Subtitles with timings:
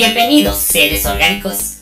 [0.00, 1.78] Bienvenidos, seres orgánicos.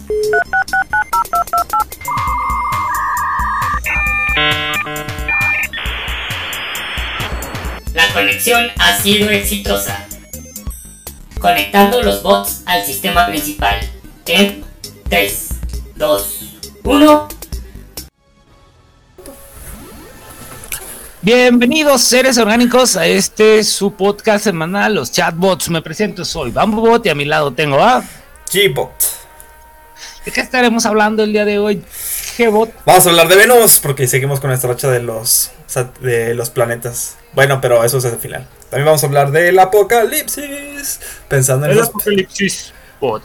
[7.93, 10.07] La conexión ha sido exitosa.
[11.39, 13.79] Conectando los bots al sistema principal.
[14.25, 14.65] En
[15.11, 15.49] 3,
[15.97, 16.39] 2,
[16.85, 17.29] 1.
[21.27, 25.69] Bienvenidos seres orgánicos a este su podcast semanal, los chatbots.
[25.71, 28.05] Me presento, soy Bambobot y a mi lado tengo a
[28.49, 28.93] G-Bot.
[30.25, 31.83] ¿De qué estaremos hablando el día de hoy?
[32.39, 32.73] G-Bot.
[32.85, 35.51] Vamos a hablar de Venus porque seguimos con nuestra racha de los
[36.01, 37.17] de los planetas.
[37.33, 38.47] Bueno, pero eso es el final.
[38.71, 41.01] También vamos a hablar del apocalipsis.
[41.27, 41.89] Pensando en el los...
[41.89, 43.25] apocalipsis bot.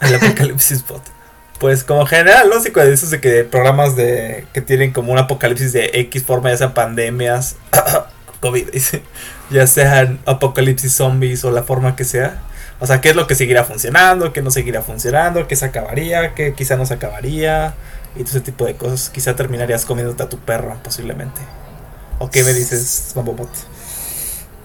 [0.00, 1.02] El apocalipsis bot.
[1.60, 2.58] Pues como general, ¿no?
[2.58, 6.56] Sí, esos de que programas de que tienen como un apocalipsis de X forma, ya
[6.56, 7.56] sean pandemias,
[8.40, 8.68] COVID,
[9.50, 12.40] ya sean apocalipsis zombies o la forma que sea.
[12.78, 16.34] O sea, qué es lo que seguirá funcionando, qué no seguirá funcionando, qué se acabaría,
[16.34, 17.74] qué quizá no se acabaría.
[18.16, 19.10] Y todo ese tipo de cosas.
[19.10, 21.42] Quizá terminarías comiéndote a tu perro, posiblemente.
[22.18, 23.50] ¿O qué me dices, Bambobot?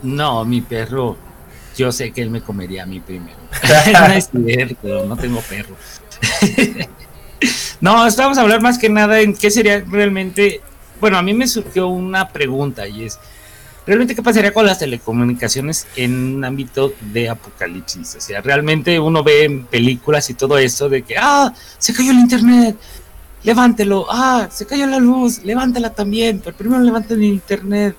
[0.02, 1.18] No, mi perro.
[1.76, 3.38] Yo sé que él me comería a mí primero.
[3.94, 5.76] no es cierto, no tengo perro.
[7.82, 10.62] no, estamos a hablar más que nada en qué sería realmente.
[11.00, 13.20] Bueno, a mí me surgió una pregunta y es:
[13.86, 18.16] ¿realmente qué pasaría con las telecomunicaciones en un ámbito de apocalipsis?
[18.16, 22.12] O sea, realmente uno ve en películas y todo eso de que, ah, se cayó
[22.12, 22.76] el internet,
[23.44, 27.96] levántelo, ah, se cayó la luz, levántala también, pero primero levanten el internet,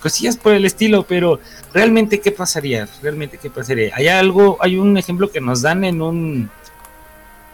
[0.00, 1.40] cosillas por el estilo, pero
[1.72, 3.92] realmente qué pasaría, realmente qué pasaría.
[3.94, 6.50] Hay algo, hay un ejemplo que nos dan en un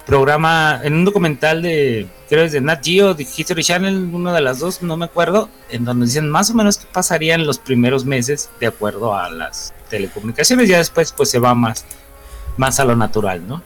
[0.07, 4.41] programa, en un documental de, creo es de Nat Geo, de History Channel, una de
[4.41, 8.05] las dos, no me acuerdo, en donde dicen más o menos qué pasaría los primeros
[8.05, 11.85] meses de acuerdo a las telecomunicaciones, ya después pues se va más,
[12.57, 13.63] más a lo natural, ¿no?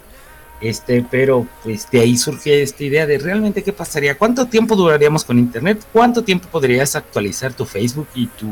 [0.62, 5.24] Este, pero pues de ahí surge esta idea de realmente qué pasaría, cuánto tiempo duraríamos
[5.24, 8.46] con internet, cuánto tiempo podrías actualizar tu Facebook y tu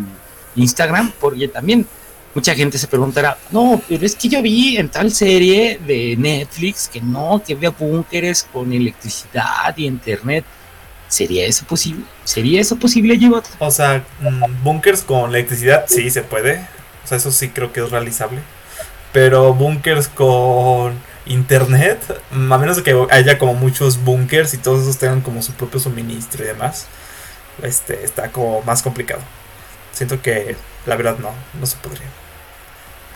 [0.56, 1.86] Instagram, porque también
[2.34, 6.88] mucha gente se preguntará, no, pero es que yo vi en tal serie de Netflix
[6.88, 10.44] que no, que había búnkeres con electricidad y internet.
[11.08, 12.04] ¿Sería eso posible?
[12.24, 13.44] ¿Sería eso posible, Gibot?
[13.58, 16.66] O sea, mm, búnkers con electricidad sí se puede.
[17.02, 18.40] O sea, eso sí creo que es realizable.
[19.12, 20.92] Pero búnkers con
[21.24, 21.98] internet,
[22.30, 25.52] mm, a menos de que haya como muchos búnkers y todos esos tengan como su
[25.52, 26.86] propio suministro y demás,
[27.62, 29.22] este está como más complicado.
[29.92, 30.56] Siento que
[30.86, 32.06] la verdad no, no se podría.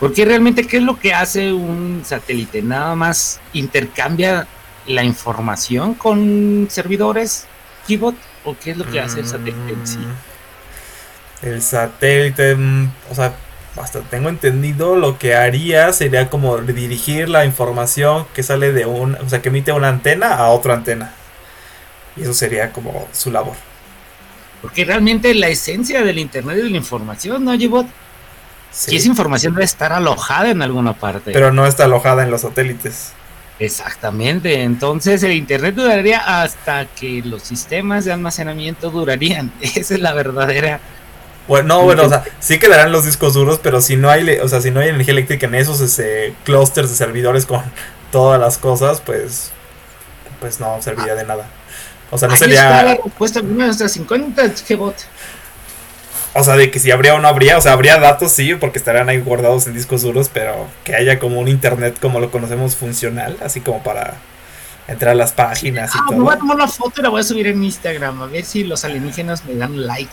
[0.03, 2.61] Porque realmente, ¿qué es lo que hace un satélite?
[2.61, 4.45] Nada más intercambia
[4.85, 7.45] la información con servidores,
[7.87, 9.99] Keyboard, o qué es lo que hace el satélite en sí?
[9.99, 13.33] Mm, el satélite, mm, o sea,
[13.77, 19.15] hasta tengo entendido, lo que haría sería como dirigir la información que sale de un,
[19.15, 21.13] o sea, que emite una antena a otra antena.
[22.17, 23.55] Y eso sería como su labor.
[24.61, 27.87] Porque realmente la esencia del Internet y de la información, ¿no, Gibot?
[28.73, 28.95] Sí.
[28.95, 31.31] esa información debe estar alojada en alguna parte.
[31.31, 33.13] Pero no está alojada en los satélites.
[33.59, 39.51] Exactamente, entonces el Internet duraría hasta que los sistemas de almacenamiento durarían.
[39.61, 40.79] Esa es la verdadera.
[41.47, 44.47] Bueno, no, bueno, o sea, sí quedarán los discos duros, pero si no hay, o
[44.47, 47.61] sea, si no hay energía eléctrica en esos ese, clusters de servidores con
[48.11, 49.51] todas las cosas, pues,
[50.39, 51.45] pues no serviría de nada.
[52.11, 52.63] O sea, no Ahí sería.
[52.63, 54.95] está la respuesta de nuestras incógnitas, Gbot.
[56.35, 58.79] O sea, de que si habría o no habría, o sea, habría datos, sí, porque
[58.79, 62.75] estarían ahí guardados en discos duros, pero que haya como un internet como lo conocemos
[62.75, 64.15] funcional, así como para
[64.87, 66.25] entrar a las páginas Ah, y me todo.
[66.25, 68.63] voy a tomar una foto y la voy a subir en Instagram, a ver si
[68.63, 70.11] los alienígenas me dan like.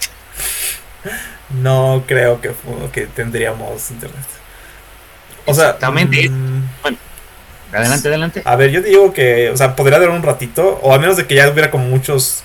[1.48, 2.52] No creo que,
[2.92, 4.26] que tendríamos internet.
[5.47, 6.28] O sea, Exactamente.
[6.28, 6.64] mm,
[7.72, 8.42] Adelante, adelante.
[8.44, 11.26] a ver, yo digo que, o sea, podría durar un ratito, o a menos de
[11.26, 12.42] que ya hubiera como muchos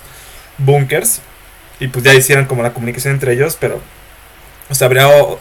[0.58, 1.20] bunkers
[1.80, 3.80] y pues ya hicieran como la comunicación entre ellos, pero,
[4.70, 5.38] o sea, habría, o,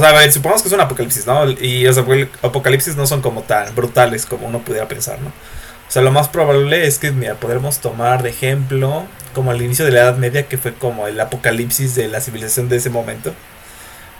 [0.00, 1.48] sea, a ver, supongamos que es un apocalipsis, ¿no?
[1.50, 5.28] Y los apocal- apocalipsis no son como tan brutales como uno pudiera pensar, ¿no?
[5.28, 9.04] O sea, lo más probable es que, mira, podremos tomar de ejemplo
[9.34, 12.68] como el inicio de la Edad Media, que fue como el apocalipsis de la civilización
[12.68, 13.34] de ese momento.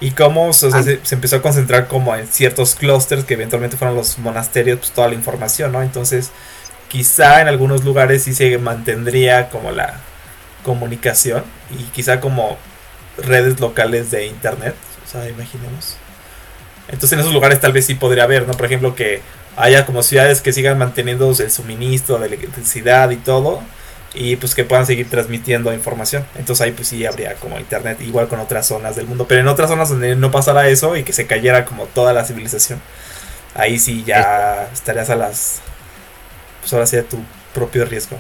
[0.01, 3.77] Y cómo o sea, se, se empezó a concentrar como en ciertos clústeres que eventualmente
[3.77, 5.81] fueron los monasterios, pues toda la información, ¿no?
[5.81, 6.31] Entonces,
[6.89, 10.01] quizá en algunos lugares sí se mantendría como la
[10.63, 12.57] comunicación y quizá como
[13.17, 14.75] redes locales de internet,
[15.05, 15.97] o sea, imaginemos.
[16.89, 18.55] Entonces en esos lugares tal vez sí podría haber, ¿no?
[18.55, 19.23] Por ejemplo, que
[19.57, 23.63] haya como ciudades que sigan manteniendo el suministro de electricidad y todo,
[24.15, 26.27] y pues que puedan seguir transmitiendo información.
[26.37, 29.49] Entonces ahí pues sí habría como internet, igual con otras zonas del mundo, pero en
[29.49, 32.81] otras zonas donde no pasara eso y que se cayera como toda la civilización.
[33.55, 35.61] ahí sí ya estarías a las.
[36.61, 37.19] Pues ahora sí a tu
[37.55, 38.19] propio riesgo.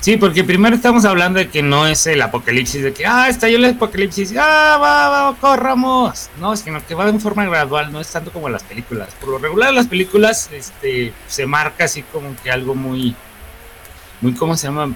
[0.00, 3.58] Sí, porque primero estamos hablando de que no es el apocalipsis, de que, ah, estalló
[3.58, 6.30] el apocalipsis, ah, va, va, corramos.
[6.40, 9.14] No, sino que va en forma gradual, no es tanto como las películas.
[9.20, 13.14] Por lo regular, las películas este, se marca así como que algo muy,
[14.22, 14.94] muy, ¿cómo se llama?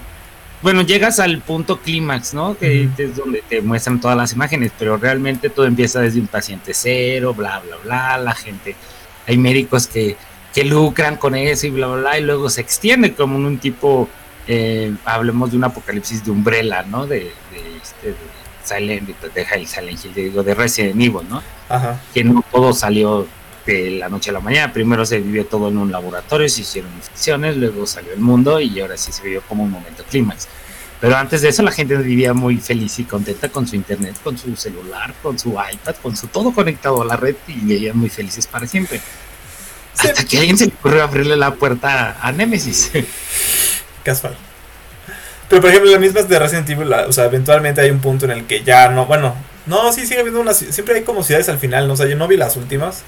[0.63, 2.57] Bueno, llegas al punto clímax, ¿no?
[2.57, 6.73] Que es donde te muestran todas las imágenes, pero realmente todo empieza desde un paciente
[6.73, 8.75] cero, bla, bla, bla, la gente,
[9.27, 10.17] hay médicos que,
[10.51, 13.59] que lucran con eso y bla, bla, bla, y luego se extiende como en un
[13.59, 14.09] tipo
[14.47, 17.07] eh, hablemos de un apocalipsis de Umbrella, ¿no?
[17.07, 17.19] De,
[17.51, 18.15] de, este, de
[18.63, 21.41] Silent, de, Silent Hill, digo, de Resident Evil, ¿no?
[21.69, 21.99] Ajá.
[22.13, 23.27] Que no todo salió
[23.65, 24.71] de la noche a la mañana.
[24.71, 28.79] Primero se vivió todo en un laboratorio, se hicieron infecciones, luego salió el mundo y
[28.79, 30.47] ahora sí se vivió como un momento clímax.
[31.01, 34.37] Pero antes de eso la gente vivía muy feliz y contenta con su internet, con
[34.37, 38.09] su celular, con su iPad, con su todo conectado a la red y vivían muy
[38.09, 39.01] felices para siempre.
[39.97, 42.91] Hasta que a alguien se le ocurrió abrirle la puerta a Nemesis.
[44.05, 44.35] Casual.
[45.49, 48.31] Pero por ejemplo, la misma de Resident Evil, o sea, eventualmente hay un punto en
[48.31, 49.35] el que ya no, bueno,
[49.65, 52.15] no, sí sigue habiendo una, siempre hay como ciudades al final, no o sea, yo
[52.15, 53.03] no vi las últimas,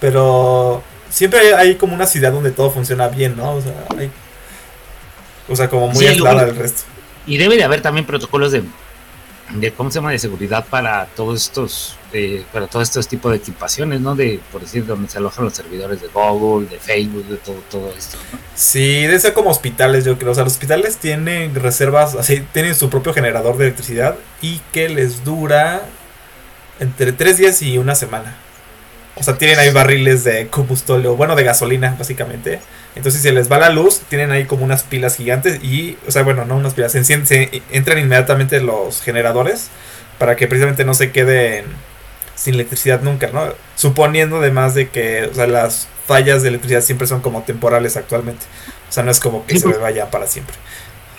[0.00, 3.54] pero siempre hay, como una ciudad donde todo funciona bien, ¿no?
[3.56, 4.10] O sea, hay,
[5.48, 6.82] o sea como muy aislada del resto.
[7.26, 8.62] Y debe de haber también protocolos de
[9.50, 11.96] de cómo se llama de seguridad para todos estos
[12.52, 16.00] para todos estos tipos de equipaciones no de por decir donde se alojan los servidores
[16.00, 18.16] de Google de Facebook de todo todo esto
[18.54, 20.30] sí debe ser como hospitales yo creo.
[20.30, 24.88] O sea los hospitales tienen reservas así tienen su propio generador de electricidad y que
[24.88, 25.82] les dura
[26.78, 28.36] entre tres días y una semana
[29.16, 32.60] o sea, tienen ahí barriles de combustóleo, bueno, de gasolina, básicamente.
[32.96, 36.10] Entonces, si se les va la luz, tienen ahí como unas pilas gigantes y, o
[36.10, 39.68] sea, bueno, no unas pilas, se, se entran inmediatamente los generadores
[40.18, 41.64] para que precisamente no se queden
[42.34, 43.52] sin electricidad nunca, ¿no?
[43.76, 48.44] Suponiendo además de que, o sea, las fallas de electricidad siempre son como temporales actualmente.
[48.88, 50.54] O sea, no es como que se vaya para siempre.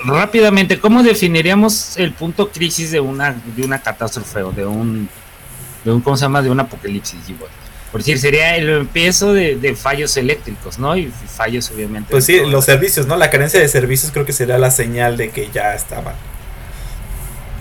[0.03, 5.09] Rápidamente, ¿cómo definiríamos el punto crisis de una, de una catástrofe o de un,
[5.83, 6.41] de un, ¿cómo se llama?
[6.41, 7.49] De un apocalipsis, igual?
[7.95, 10.97] Por decir, sería el empiezo de, fallos eléctricos, ¿no?
[10.97, 12.11] Y fallos, obviamente.
[12.11, 13.15] Pues sí, los servicios, ¿no?
[13.15, 16.13] La carencia de servicios creo que sería la señal de que ya estaban.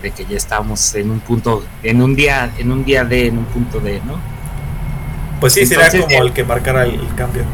[0.03, 3.39] De que ya estábamos en un punto, en un día, en un día de, en
[3.39, 4.19] un punto de, ¿no?
[5.39, 7.45] Pues sí, sería como el que marcara el, cambio.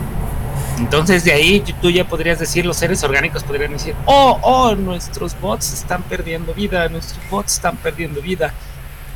[0.78, 5.38] Entonces de ahí tú ya podrías decir, los seres orgánicos podrían decir, oh, oh, nuestros
[5.38, 8.54] bots están perdiendo vida, nuestros bots están perdiendo vida.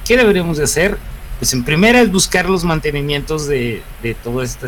[0.05, 0.99] ¿Qué deberíamos de hacer?
[1.39, 4.67] Pues en primera es buscar los mantenimientos de, de todo esto,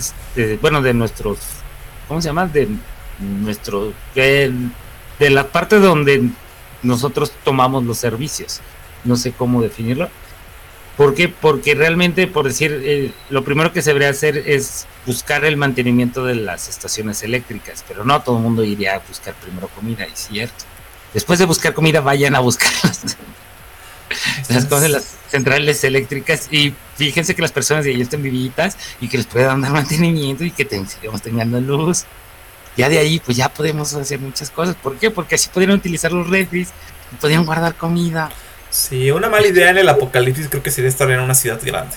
[0.61, 1.39] bueno, de nuestros,
[2.09, 2.47] ¿cómo se llama?
[2.47, 2.69] De
[3.19, 4.71] nuestro, de,
[5.19, 6.23] la parte donde
[6.83, 8.61] nosotros tomamos los servicios.
[9.05, 10.11] No sé cómo definirlo.
[10.97, 11.29] ¿Por qué?
[11.29, 16.25] Porque realmente, por decir, eh, lo primero que se debería hacer es buscar el mantenimiento
[16.25, 20.29] de las estaciones eléctricas, pero no todo el mundo iría a buscar primero comida, es
[20.29, 20.65] cierto.
[21.13, 22.73] Después de buscar comida, vayan a buscar
[24.49, 29.09] las cosas, las centrales eléctricas y fíjense que las personas de ahí estén vivitas y
[29.09, 32.05] que les puedan dar mantenimiento y que sigamos teniendo luz.
[32.77, 34.77] Ya de ahí, pues ya podemos hacer muchas cosas.
[34.77, 35.11] ¿Por qué?
[35.11, 36.69] Porque así podrían utilizar los refris
[37.13, 38.31] y podrían guardar comida.
[38.71, 41.97] Sí, una mala idea en el apocalipsis creo que sería estar en una ciudad grande.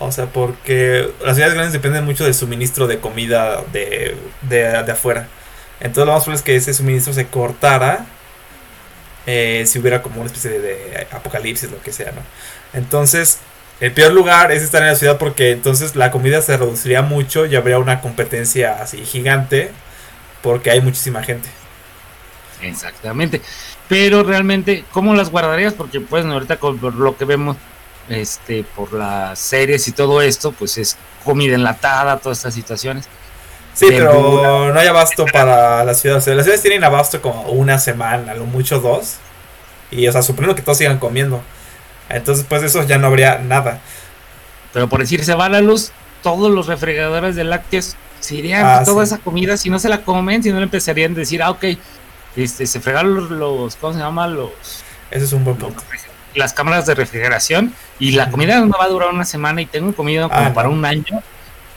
[0.00, 4.92] O sea, porque las ciudades grandes dependen mucho del suministro de comida de, de, de
[4.92, 5.28] afuera.
[5.78, 8.06] Entonces lo más probable es que ese suministro se cortara
[9.26, 12.22] eh, si hubiera como una especie de, apocalipsis, lo que sea, ¿no?
[12.72, 13.38] Entonces,
[13.80, 17.46] el peor lugar es estar en la ciudad porque entonces la comida se reduciría mucho
[17.46, 19.70] y habría una competencia así gigante
[20.42, 21.48] porque hay muchísima gente.
[22.62, 23.40] Exactamente.
[23.88, 25.74] Pero realmente, ¿cómo las guardarías?
[25.74, 27.56] Porque pues ahorita con lo que vemos
[28.08, 33.08] este por las series y todo esto, pues es comida enlatada, todas estas situaciones.
[33.74, 36.26] Sí, pero no hay abasto para las ciudades.
[36.28, 39.16] las ciudades tienen abasto como una semana, a lo mucho dos.
[39.90, 41.42] Y, o sea, suponiendo que todos sigan comiendo.
[42.08, 43.80] Entonces, pues eso ya no habría nada.
[44.72, 45.90] Pero por decir, se va la luz,
[46.22, 49.56] todos los refrigeradores de lácteos se irían ah, toda esa comida.
[49.56, 51.64] Si no se la comen, si no le empezarían a decir, ah, ok,
[52.36, 54.28] este, se fregaron los, ¿cómo se llama?
[54.28, 54.50] Los.
[55.10, 55.82] Ese es un buen punto.
[56.36, 57.74] Las cámaras de refrigeración.
[57.98, 60.68] Y la comida no va a durar una semana y tengo comida como ah, para
[60.68, 61.22] un año.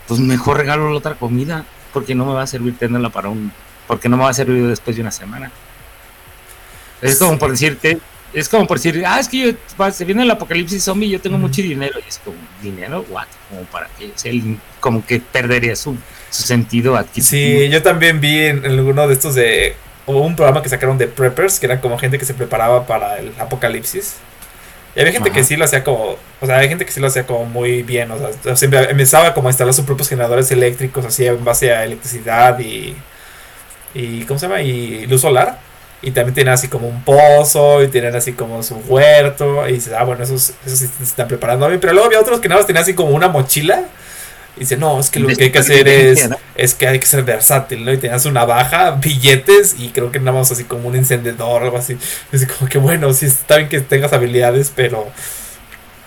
[0.07, 3.51] Pues mejor regalo la otra comida porque no me va a servir tenerla para un,
[3.87, 5.51] porque no me va a servir después de una semana.
[7.01, 7.99] Es como por decirte,
[8.33, 11.37] es como por decir, ah, es que yo, se viene el apocalipsis zombie, yo tengo
[11.37, 13.05] mucho dinero, y es como, ¿dinero?
[13.09, 13.27] ¿What?
[13.49, 14.11] Como para que,
[14.79, 15.95] como que perdería su,
[16.29, 17.61] su sentido adquisitivo.
[17.61, 19.75] Sí, yo también vi en, alguno de estos de,
[20.05, 23.17] hubo un programa que sacaron de preppers, que era como gente que se preparaba para
[23.19, 24.17] el apocalipsis.
[24.97, 27.05] Y había gente que sí lo hacía como, o sea, hay gente que sí lo
[27.05, 31.05] hacía como muy bien, o sea, siempre empezaba como a instalar sus propios generadores eléctricos
[31.05, 32.95] así en base a electricidad y,
[33.93, 34.63] y ¿cómo se llama?
[34.63, 35.59] Y luz solar.
[36.01, 39.69] Y también tienen así como un pozo y tienen así como su huerto.
[39.69, 41.77] Y dices, ah, bueno, esos, esos se están preparando a mí.
[41.79, 43.83] Pero luego había otros que nada más tenían así como una mochila
[44.57, 47.05] y dice, no, es que lo que hay que hacer es, es que hay que
[47.05, 47.93] ser versátil, ¿no?
[47.93, 51.65] Y tenías una baja, billetes y creo que nada más así como un encendedor o
[51.65, 51.97] algo así.
[52.31, 55.07] Es como que bueno, sí está bien que tengas habilidades, pero...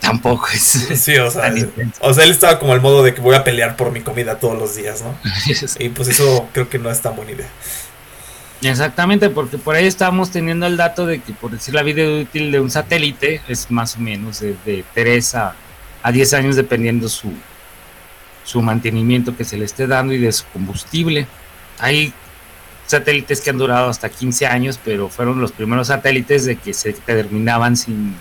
[0.01, 0.63] Tampoco es...
[1.01, 1.55] Sí, o sea,
[2.01, 4.39] o sea, él estaba como el modo de que voy a pelear por mi comida
[4.39, 5.15] todos los días, ¿no?
[5.79, 7.49] y pues eso creo que no es tan buena idea.
[8.63, 12.53] Exactamente, porque por ahí estamos teniendo el dato de que, por decir la vida útil
[12.53, 15.55] de un satélite, es más o menos de, de 3 a,
[16.03, 17.33] a 10 años dependiendo su,
[18.51, 21.29] su mantenimiento que se le esté dando y de su combustible.
[21.79, 22.13] Hay
[22.87, 26.93] satélites que han durado hasta 15 años, pero fueron los primeros satélites de que se
[26.93, 28.17] terminaban sin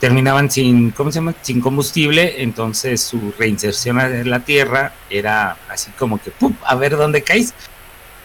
[0.00, 1.34] terminaban sin ¿cómo se llama?
[1.42, 6.54] sin combustible, entonces su reinserción en la Tierra era así como que ¡pum!
[6.64, 7.54] a ver dónde caes.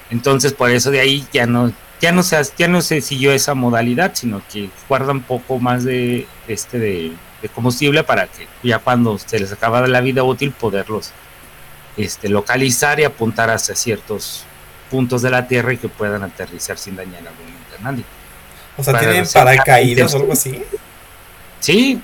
[0.10, 1.72] Entonces por eso de ahí ya no
[2.02, 6.80] ya no se ya no siguió esa modalidad, sino que guardan poco más de este
[6.80, 7.12] de
[7.50, 11.12] combustible para que ya cuando se les acaba la vida útil poderlos
[11.98, 14.44] este, localizar y apuntar hacia ciertos
[14.92, 18.04] puntos de la Tierra y que puedan aterrizar sin dañar a nadie.
[18.78, 20.62] O sea, ¿tienen paracaídas o algo así?
[21.60, 22.02] Sí,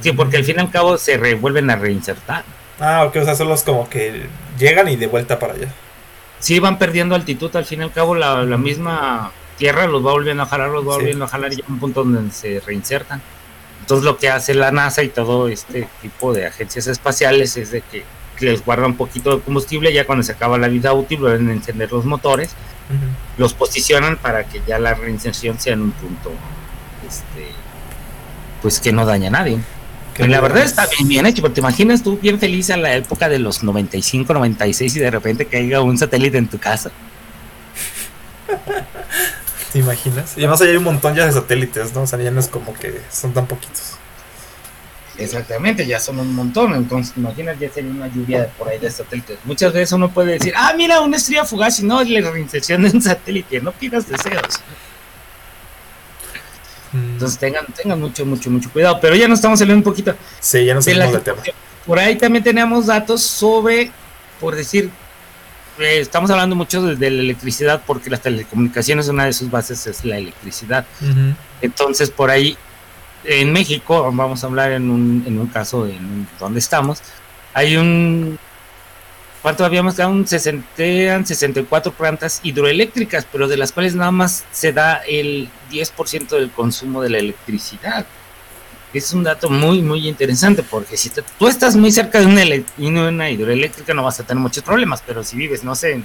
[0.00, 2.44] sí, porque al fin y al cabo se vuelven a reinsertar.
[2.80, 4.26] Ah, ok, o sea, son los como que
[4.58, 5.68] llegan y de vuelta para allá.
[6.38, 10.42] Sí, van perdiendo altitud, al fin y al cabo la, misma Tierra los va volviendo
[10.42, 13.20] a jalar, los va volviendo a jalar y llega un punto donde se reinsertan.
[13.82, 17.80] Entonces lo que hace la NASA y todo este tipo de agencias espaciales es de
[17.82, 18.04] que
[18.38, 21.52] les guarda un poquito de combustible, ya cuando se acaba la vida útil vuelven a
[21.52, 22.50] encender los motores,
[23.38, 26.30] los posicionan para que ya la reinserción sea en un punto
[27.06, 27.48] este,
[28.60, 29.58] pues que no daña a nadie.
[30.18, 33.28] la verdad está bien, bien hecho, porque te imaginas tú bien feliz a la época
[33.28, 36.92] de los 95, 96 y de repente caiga un satélite en tu casa.
[39.72, 40.34] ¿Te imaginas?
[40.36, 42.02] Y además hay un montón ya de satélites, ¿no?
[42.02, 43.94] O sea, ya no es como que son tan poquitos.
[45.16, 46.74] Exactamente, ya son un montón.
[46.74, 49.38] Entonces, imagínate, ya sería una lluvia por ahí de satélites.
[49.44, 52.82] Muchas veces uno puede decir, ah, mira, una estrella fugaz, y no es la reinserción
[52.82, 54.60] de un satélite, no pidas deseos.
[56.92, 57.12] Mm.
[57.12, 58.98] Entonces, tengan, tengan mucho, mucho, mucho cuidado.
[59.00, 60.14] Pero ya nos estamos saliendo un poquito.
[60.40, 61.42] Sí, ya nos salimos del tema.
[61.86, 63.90] Por ahí también tenemos datos sobre,
[64.38, 64.90] por decir,
[65.78, 70.04] eh, estamos hablando mucho de, la electricidad porque las telecomunicaciones, una de sus bases es
[70.04, 70.86] la electricidad.
[71.60, 72.56] Entonces, por ahí,
[73.24, 77.00] en México, vamos a hablar en un, en un caso en donde estamos,
[77.54, 78.38] hay un...
[79.42, 80.10] ¿Cuánto habíamos dado?
[80.10, 86.28] Un 60, 64 plantas hidroeléctricas, pero de las cuales nada más se da el 10%
[86.28, 88.06] del consumo de la electricidad
[88.98, 93.94] es un dato muy, muy interesante, porque si tú estás muy cerca de una, hidroeléctrica
[93.94, 96.02] no vas a tener muchos problemas, pero si vives, no sé,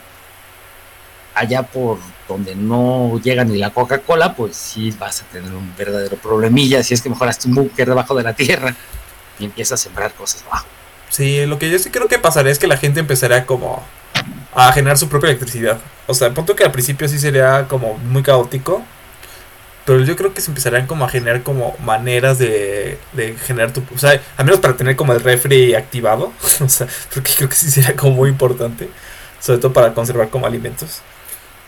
[1.36, 6.18] allá por donde no llega ni la Coca-Cola, pues sí vas a tener un verdadero
[6.18, 8.76] problemilla, si es que mejoraste un búnker debajo de la tierra
[9.40, 10.66] y empiezas a sembrar cosas abajo.
[11.10, 13.84] Sí, lo que yo sí creo que pasaría es que la gente empezará como
[14.54, 15.80] a generar su propia electricidad.
[16.08, 18.84] O sea, el punto que al principio sí sería como muy caótico,
[19.88, 23.00] pero yo creo que se empezarán como a generar como maneras de,
[23.46, 23.82] generar tu...
[23.96, 26.34] O sea, al menos para tener como el refri activado.
[26.60, 28.90] o sea, porque creo que sí sería como muy importante.
[29.40, 31.02] Sobre todo para conservar como alimentos.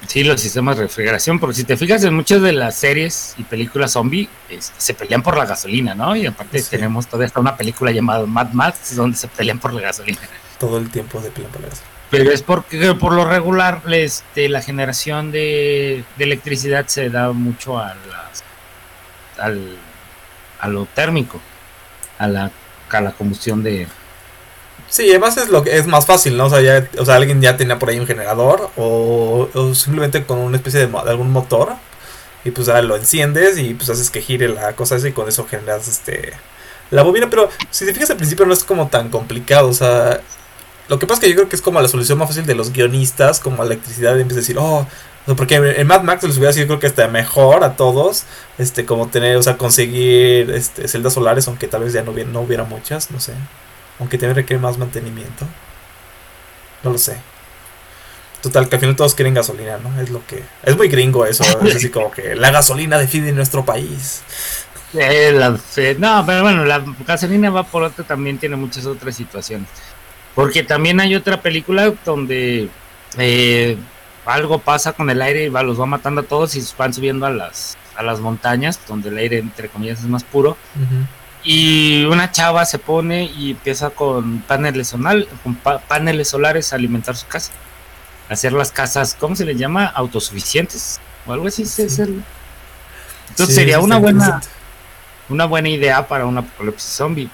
[0.05, 3.43] Sí, los sistemas de refrigeración, porque si te fijas en muchas de las series y
[3.43, 4.27] películas zombie,
[4.59, 6.13] se pelean por la gasolina, ¿no?
[6.13, 9.79] Y aparte tenemos toda esta una película llamada Mad Max, donde se pelean por la
[9.79, 10.19] gasolina.
[10.59, 11.98] Todo el tiempo se pelean por la gasolina.
[12.09, 17.95] Pero es porque por lo regular este, la generación de, electricidad se da mucho a,
[18.09, 18.43] las,
[19.37, 19.77] al,
[20.59, 21.39] a lo térmico,
[22.17, 22.51] a la,
[22.89, 23.87] a la combustión de...
[24.89, 26.45] Sí, además es lo que es más fácil, ¿no?
[26.45, 30.39] O sea, ya, o sea, alguien ya tenía por ahí un generador o, simplemente con
[30.39, 31.73] una especie de, algún motor
[32.43, 35.45] y pues lo enciendes y pues haces que gire la cosa esa y con eso
[35.45, 36.33] generas este
[36.91, 40.21] la bobina, pero si te fijas al principio no es como tan complicado, o sea,
[40.89, 42.55] lo que pasa es que yo creo que es como la solución más fácil de
[42.55, 44.87] los guionistas, como electricidad, en vez de decir, oh,
[45.37, 48.23] porque en Mad Max les hubiera sido creo que está mejor a todos,
[48.57, 52.29] este, como tener, o sea, conseguir este, celdas solares, aunque tal vez ya no hubiera,
[52.31, 53.33] no hubiera muchas, no sé.
[53.99, 55.45] Aunque también requiere más mantenimiento.
[56.83, 57.17] No lo sé.
[58.41, 60.01] Total, que al final todos quieren gasolina, ¿no?
[60.01, 60.43] Es lo que...
[60.63, 64.23] Es muy gringo eso, es así como que la gasolina define nuestro país.
[64.93, 65.37] Eh,
[65.99, 69.67] no, pero bueno, la gasolina va por otro también tiene muchas otras situaciones.
[70.39, 72.69] Porque también hay otra película donde
[73.17, 73.77] eh,
[74.25, 77.25] algo pasa con el aire y va, los va matando a todos y van subiendo
[77.25, 80.55] a las a las montañas, donde el aire, entre comillas, es más puro.
[81.43, 87.17] Y una chava se pone y empieza con paneles, solar, con paneles solares a alimentar
[87.17, 87.51] su casa.
[88.29, 89.85] Hacer las casas, ¿cómo se le llama?
[89.85, 91.63] Autosuficientes o algo así.
[93.29, 94.39] Entonces sería una buena
[95.27, 97.29] una buena idea para un apocalipsis zombie.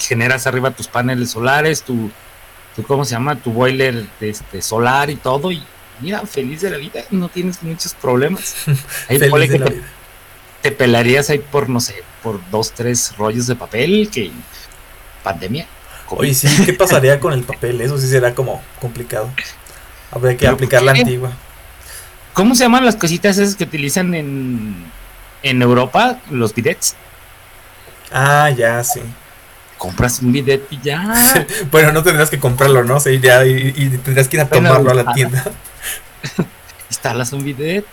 [0.00, 2.10] Generas arriba tus paneles solares, tu,
[2.74, 3.36] tu ¿cómo se llama?
[3.36, 5.52] Tu boiler este, solar y todo.
[5.52, 5.62] Y
[6.00, 8.54] mira, feliz de la vida, no tienes muchos problemas.
[9.08, 9.82] Ahí que
[10.62, 14.30] te, pelarías ahí por, no sé, por dos, tres rollos de papel que
[15.22, 15.66] pandemia.
[16.08, 17.82] Oye, sí, ¿qué pasaría con el papel?
[17.82, 19.30] Eso sí será como complicado.
[20.10, 21.32] Habría que aplicar la antigua.
[22.32, 24.86] ¿Cómo se llaman las cositas esas que utilizan en
[25.44, 26.96] en Europa los bidets.
[28.10, 29.00] Ah, ya, sí.
[29.78, 31.46] Compras un bidet y ya.
[31.70, 33.00] bueno, no tendrás que comprarlo, ¿no?
[33.00, 33.72] Sí, ya, y,
[34.04, 35.44] tendrás que ir a tomarlo a la tienda.
[36.90, 37.84] Instalas un bidet.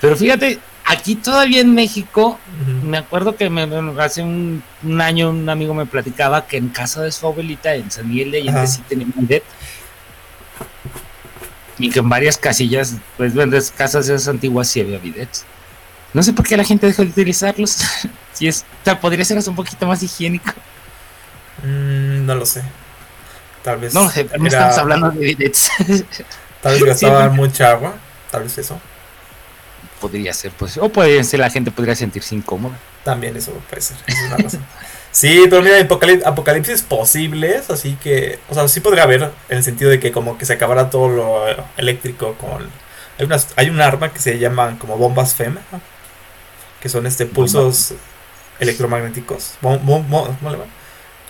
[0.00, 2.38] Pero fíjate, aquí todavía en México,
[2.84, 3.62] me acuerdo que me,
[4.00, 4.62] hace un,
[5.00, 8.38] año un amigo me platicaba que en casa de su abuelita, en San Miguel de
[8.38, 9.44] Allende, sí tenía un bidet.
[11.78, 15.44] Y que en varias casillas, pues, en casas de esas antiguas sí había bidets.
[16.14, 17.78] No sé por qué la gente dejó de utilizarlos.
[18.32, 18.64] si es,
[19.00, 20.52] podría ser un poquito más higiénico.
[21.62, 22.62] Mm, no lo sé.
[23.62, 23.94] Tal vez.
[23.94, 25.70] No lo sé, no estamos hablando de bidets.
[26.60, 27.94] Tal vez gastaban mucha agua.
[28.30, 28.80] Tal vez eso.
[30.00, 30.78] Podría ser, pues.
[30.78, 32.76] O puede ser, la gente podría sentirse incómoda.
[33.04, 33.96] También eso puede ser.
[34.06, 34.64] Es una razón.
[35.12, 35.76] Sí, pero mira,
[36.24, 40.38] apocalipsis posibles, así que, o sea, sí podría haber en el sentido de que como
[40.38, 41.44] que se acabara todo lo
[41.76, 42.66] eléctrico con...
[43.18, 45.58] Hay, unas, hay un arma que se llaman como bombas FEM,
[46.80, 47.92] que son este pulsos
[48.58, 49.56] electromagnéticos.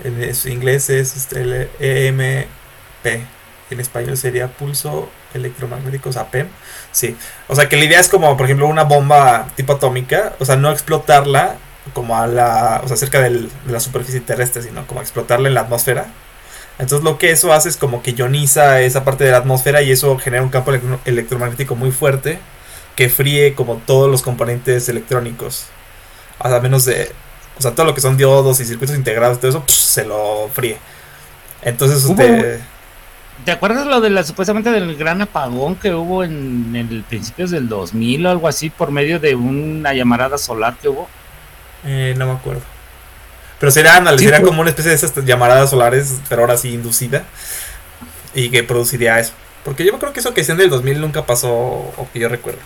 [0.04, 3.24] En inglés es este, el EMP.
[3.70, 6.48] En español sería pulso electromagnético, o sea, PEM.
[6.90, 7.16] Sí.
[7.48, 10.56] O sea, que la idea es como, por ejemplo, una bomba tipo atómica, o sea,
[10.56, 11.56] no explotarla
[11.94, 15.62] como a la, o sea, cerca de la superficie terrestre, sino como explotarla en la
[15.62, 16.06] atmósfera.
[16.78, 19.92] Entonces lo que eso hace es como que ioniza esa parte de la atmósfera y
[19.92, 20.72] eso genera un campo
[21.04, 22.38] electromagnético muy fuerte
[22.96, 25.66] que fríe como todos los componentes electrónicos.
[26.38, 27.12] A menos de.
[27.58, 30.78] O sea, todo lo que son diodos y circuitos integrados, todo eso se lo fríe.
[31.62, 32.60] Entonces usted.
[33.44, 37.68] ¿Te acuerdas lo de la supuestamente del gran apagón que hubo en, el principios del
[37.68, 41.08] 2000 o algo así por medio de una llamarada solar que hubo?
[41.84, 42.62] Eh, no me acuerdo.
[43.58, 44.40] Pero será, pues.
[44.40, 47.24] como una especie de esas llamaradas solares, pero ahora sí inducida.
[48.34, 49.32] Y que produciría eso.
[49.64, 52.60] Porque yo creo que eso que sea del 2000 nunca pasó, o que yo recuerdo.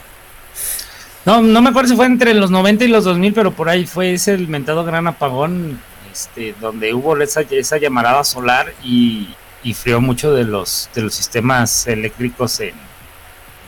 [1.26, 3.86] No, no me acuerdo si fue entre los 90 y los 2000, pero por ahí
[3.86, 5.80] fue ese el mentado gran apagón,
[6.12, 9.28] este, donde hubo esa, esa llamarada solar y,
[9.62, 12.74] y frió mucho de los, de los sistemas eléctricos en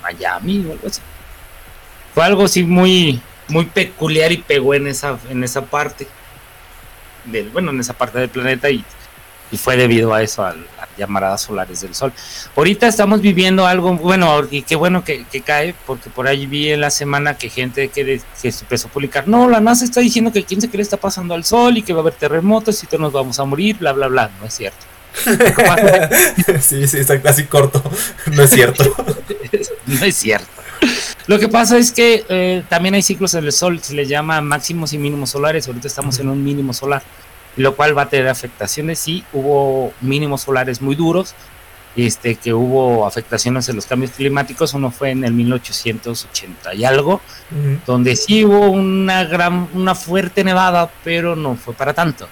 [0.02, 1.00] Miami o algo así.
[2.14, 6.06] Fue algo así muy, muy peculiar y pegó en esa, en esa parte
[7.24, 8.84] del, bueno, en esa parte del planeta y
[9.50, 12.12] y fue debido a eso, a las llamaradas solares del Sol.
[12.56, 16.80] Ahorita estamos viviendo algo, bueno, y qué bueno que, cae, porque por ahí vi en
[16.80, 20.44] la semana que gente que, que empezó a publicar, no, la NASA está diciendo que
[20.44, 23.00] quién se cree está pasando al Sol y que va a haber terremotos y todos
[23.00, 24.84] nos vamos a morir, bla, bla, bla, no es cierto.
[26.60, 27.82] sí, sí, está casi corto,
[28.26, 28.84] no es cierto.
[29.86, 30.46] no es cierto.
[31.26, 34.40] Lo que pasa es que eh, también hay ciclos en el Sol, se les llama
[34.40, 37.02] máximos y mínimos solares, ahorita estamos en un mínimo solar
[37.58, 38.98] lo cual va a tener afectaciones.
[38.98, 41.34] Sí, hubo mínimos solares muy duros,
[41.96, 44.74] este, que hubo afectaciones en los cambios climáticos.
[44.74, 47.20] Uno fue en el 1880 y algo,
[47.84, 52.28] donde sí hubo una gran, una fuerte nevada, pero no fue para tanto.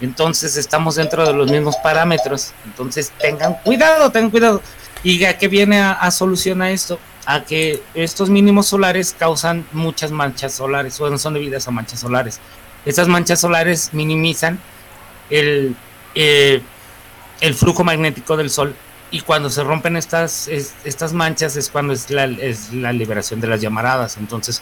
[0.00, 2.52] Entonces estamos dentro de los mismos parámetros.
[2.64, 4.62] Entonces tengan cuidado, tengan cuidado.
[5.02, 6.98] ¿Y a qué viene a, a solucionar esto?
[7.26, 12.40] A que estos mínimos solares causan muchas manchas solares, o son debidas a manchas solares.
[12.84, 14.58] Estas manchas solares minimizan
[15.30, 15.74] el,
[16.14, 16.60] eh,
[17.40, 18.74] el flujo magnético del Sol
[19.10, 23.60] y cuando se rompen estas, estas manchas es cuando es es la liberación de las
[23.60, 24.16] llamaradas.
[24.16, 24.60] Entonces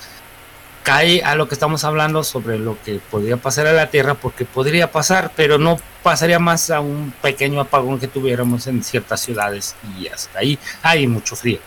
[0.82, 4.44] cae a lo que estamos hablando sobre lo que podría pasar a la Tierra, porque
[4.44, 9.76] podría pasar, pero no pasaría más a un pequeño apagón que tuviéramos en ciertas ciudades
[9.98, 11.60] y hasta ahí hay mucho frío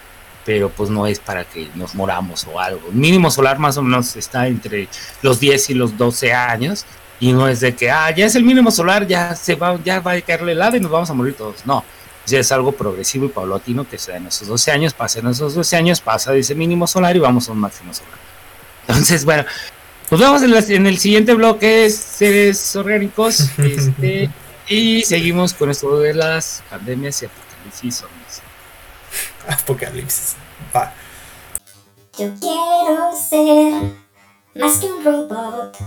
[0.46, 2.88] pero pues no es para que nos moramos o algo.
[2.90, 4.88] El mínimo solar más o menos está entre
[5.22, 6.86] los 10 y los 12 años
[7.20, 10.00] y no es de que, ah, ya es el mínimo solar, ya se va, ya
[10.00, 11.66] va a caerle helado y nos vamos a morir todos.
[11.66, 11.84] No,
[12.28, 15.56] ya es algo progresivo y paulatino que sea en esos 12 años, pasa en esos
[15.56, 18.14] 12 años, pasa de ese mínimo solar y vamos a un máximo solar.
[18.88, 19.46] Entonces, bueno,
[20.12, 24.30] nos vemos en, el siguiente bloque, seres orgánicos, este,
[24.68, 28.04] y seguimos con esto de las pandemias y apocalipsis
[29.50, 30.36] Apocalipsis.
[30.76, 30.94] Va.
[32.18, 33.74] Yo quiero ser
[34.56, 35.78] más que un robot,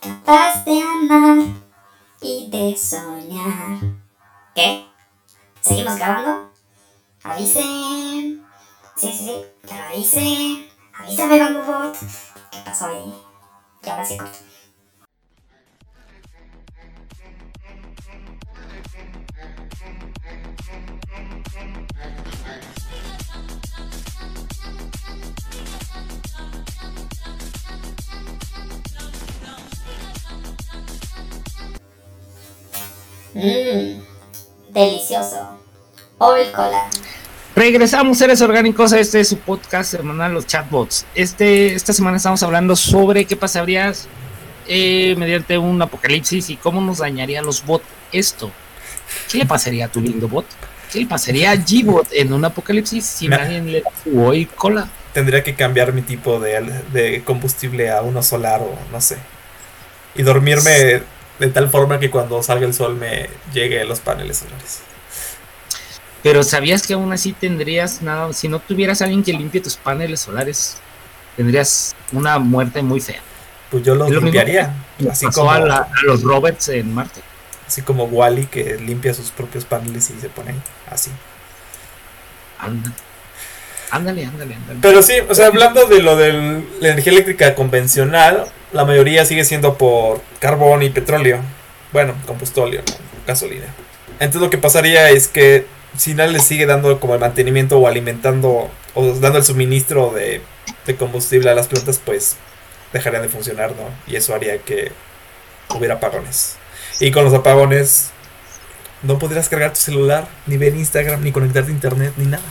[0.00, 1.46] capaz de amar
[2.20, 3.78] y de soñar.
[4.54, 4.84] ¿Qué?
[5.60, 6.50] ¿Seguimos grabando?
[7.22, 8.44] Avisen.
[8.96, 10.68] Sí, sí, sí, avisen.
[10.92, 11.92] Avísame, Bamboo
[12.50, 13.14] ¿Qué pasó ahí?
[13.82, 14.38] Y ahora sí corto.
[33.34, 34.00] Mmm,
[34.72, 35.58] delicioso.
[36.18, 36.88] Oil cola.
[37.56, 41.06] Regresamos, seres orgánicos, a este es su podcast semanal, los chatbots.
[41.14, 43.92] Este, esta semana estamos hablando sobre qué pasaría
[44.66, 48.50] eh, mediante un apocalipsis y cómo nos dañaría a los bots esto.
[49.30, 50.46] ¿Qué le pasaría a tu lindo bot?
[50.92, 54.48] ¿Qué le pasaría a G-Bot en un apocalipsis si Me- nadie le da su oil
[54.48, 54.88] cola?
[55.12, 56.60] Tendría que cambiar mi tipo de,
[56.92, 59.16] de combustible a uno solar o no sé.
[60.16, 61.02] Y dormirme
[61.38, 64.80] de tal forma que cuando salga el sol me llegue los paneles solares.
[66.22, 70.20] Pero ¿sabías que aún así tendrías nada, si no tuvieras alguien que limpie tus paneles
[70.20, 70.78] solares,
[71.36, 73.20] tendrías una muerte muy fea?
[73.70, 74.74] Pues yo los lo limpiaría.
[75.10, 77.20] Así pasó como, a, la- a los Roberts en Marte.
[77.66, 81.10] así como Wally que limpia sus propios paneles y se pone ahí, así.
[82.58, 82.94] Ándale.
[83.94, 84.80] Ándale, ándale, ándale.
[84.82, 86.32] Pero sí, o sea, hablando de lo de
[86.80, 91.38] la energía eléctrica convencional, la mayoría sigue siendo por carbón y petróleo.
[91.92, 92.82] Bueno, combustóleo,
[93.24, 93.66] gasolina.
[94.18, 97.86] Entonces lo que pasaría es que si nadie le sigue dando como el mantenimiento o
[97.86, 100.40] alimentando o dando el suministro de,
[100.86, 102.34] de combustible a las plantas, pues
[102.92, 104.12] dejarían de funcionar, ¿no?
[104.12, 104.90] Y eso haría que
[105.72, 106.56] hubiera apagones.
[106.98, 108.10] Y con los apagones
[109.04, 112.42] no podrías cargar tu celular, ni ver Instagram, ni conectarte a internet, ni nada.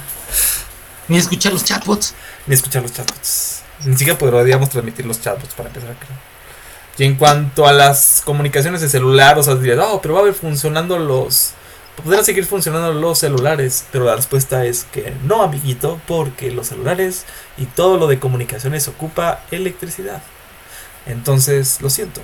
[1.07, 2.13] Ni escuchar los chatbots.
[2.47, 3.61] ni escuchar los chatbots.
[3.85, 6.17] Ni siquiera podríamos transmitir los chatbots para empezar, creo.
[6.97, 10.23] Y en cuanto a las comunicaciones de celular, o sea, dirías, oh, pero va a
[10.23, 11.53] haber funcionando los.
[12.03, 17.25] Podrán seguir funcionando los celulares, pero la respuesta es que no, amiguito, porque los celulares
[17.57, 20.21] y todo lo de comunicaciones ocupa electricidad.
[21.05, 22.21] Entonces, lo siento,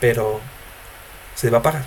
[0.00, 0.40] pero
[1.34, 1.84] se va a pagar.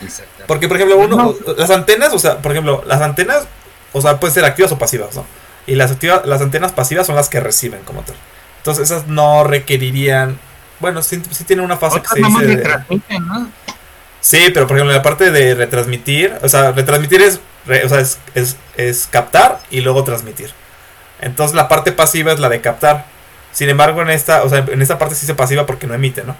[0.00, 0.44] Exacto.
[0.46, 1.54] Porque, por ejemplo, uno, No.
[1.56, 3.46] las antenas, o sea, por ejemplo, las antenas,
[3.94, 5.24] o sea, pueden ser activas o pasivas, ¿no?
[5.66, 8.14] Y las, activa- las antenas pasivas son las que reciben como tal.
[8.58, 10.38] Entonces, esas no requerirían.
[10.80, 12.46] Bueno, sí, sí tienen una fase que se dice.
[12.46, 12.62] de-
[13.20, 13.48] ¿no?
[14.20, 17.88] Sí, pero por ejemplo, en la parte de retransmitir, o sea, retransmitir es, re- o
[17.88, 20.50] sea, es, es, es captar y luego transmitir.
[21.20, 23.06] Entonces, la parte pasiva es la de captar.
[23.52, 26.24] Sin embargo, en esta, o sea, en esta parte sí se pasiva porque no emite,
[26.24, 26.36] ¿no?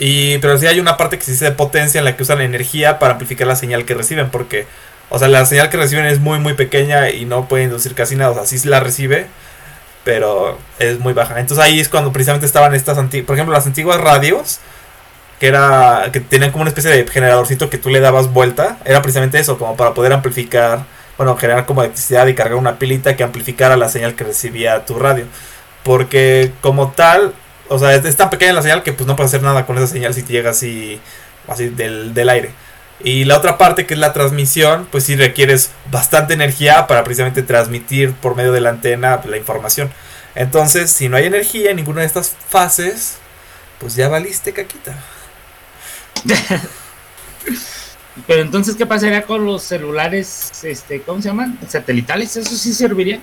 [0.00, 2.98] Y, pero sí hay una parte que sí se potencia en la que usan energía
[3.00, 4.66] para amplificar la señal que reciben, porque,
[5.10, 8.16] o sea, la señal que reciben es muy, muy pequeña y no puede inducir casi
[8.16, 9.26] nada, o sea, sí la recibe,
[10.04, 11.40] pero es muy baja.
[11.40, 14.60] Entonces ahí es cuando precisamente estaban estas antiguas, por ejemplo, las antiguas radios,
[15.40, 19.02] que era, que tenían como una especie de generadorcito que tú le dabas vuelta, era
[19.02, 20.84] precisamente eso, como para poder amplificar,
[21.16, 24.98] bueno, generar como electricidad y cargar una pilita que amplificara la señal que recibía tu
[24.98, 25.26] radio.
[25.84, 27.34] Porque como tal,
[27.68, 29.78] o sea, es, es tan pequeña la señal que pues no puedes hacer nada con
[29.78, 31.00] esa señal si te llega así,
[31.46, 32.50] así del, del aire.
[33.04, 37.42] Y la otra parte que es la transmisión, pues sí requieres bastante energía para precisamente
[37.42, 39.90] transmitir por medio de la antena la información.
[40.34, 43.18] Entonces, si no hay energía en ninguna de estas fases,
[43.78, 44.96] pues ya valiste caquita.
[48.26, 51.56] Pero entonces, ¿qué pasaría con los celulares, este, ¿cómo se llaman?
[51.68, 53.20] Satelitales, ¿eso sí serviría?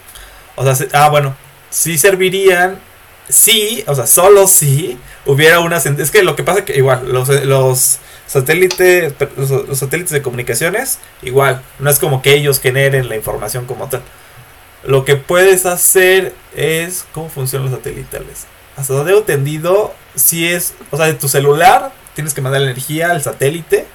[0.56, 1.36] O sea, se- ah, bueno,
[1.70, 2.80] sí servirían,
[3.28, 5.78] sí, o sea, solo si hubiera una...
[5.82, 11.00] sen- Es que lo que pasa que igual, los, los satélites, los, satélites de comunicaciones,
[11.22, 14.02] igual, no es como que ellos generen la información como tal.
[14.84, 17.06] Lo que puedes hacer es...
[17.12, 18.46] ¿Cómo funcionan los satelitales?
[18.78, 20.74] Hasta donde he entendido, si es...
[20.92, 23.88] O sea, de tu celular, tienes que mandar la energía al satélite.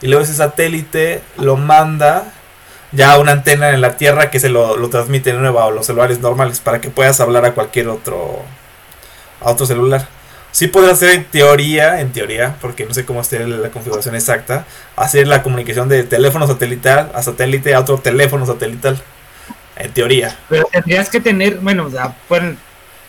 [0.00, 2.32] Y luego ese satélite lo manda
[2.92, 5.86] ya una antena en la tierra que se lo, lo transmite de nuevo a los
[5.86, 8.42] celulares normales para que puedas hablar a cualquier otro
[9.40, 10.08] a otro celular.
[10.52, 14.66] Sí podrás hacer en teoría, en teoría, porque no sé cómo esté la configuración exacta,
[14.96, 19.00] hacer la comunicación de teléfono satelital a satélite a otro teléfono satelital.
[19.76, 20.36] En teoría.
[20.50, 22.54] Pero tendrías que tener, bueno, o sea, bueno,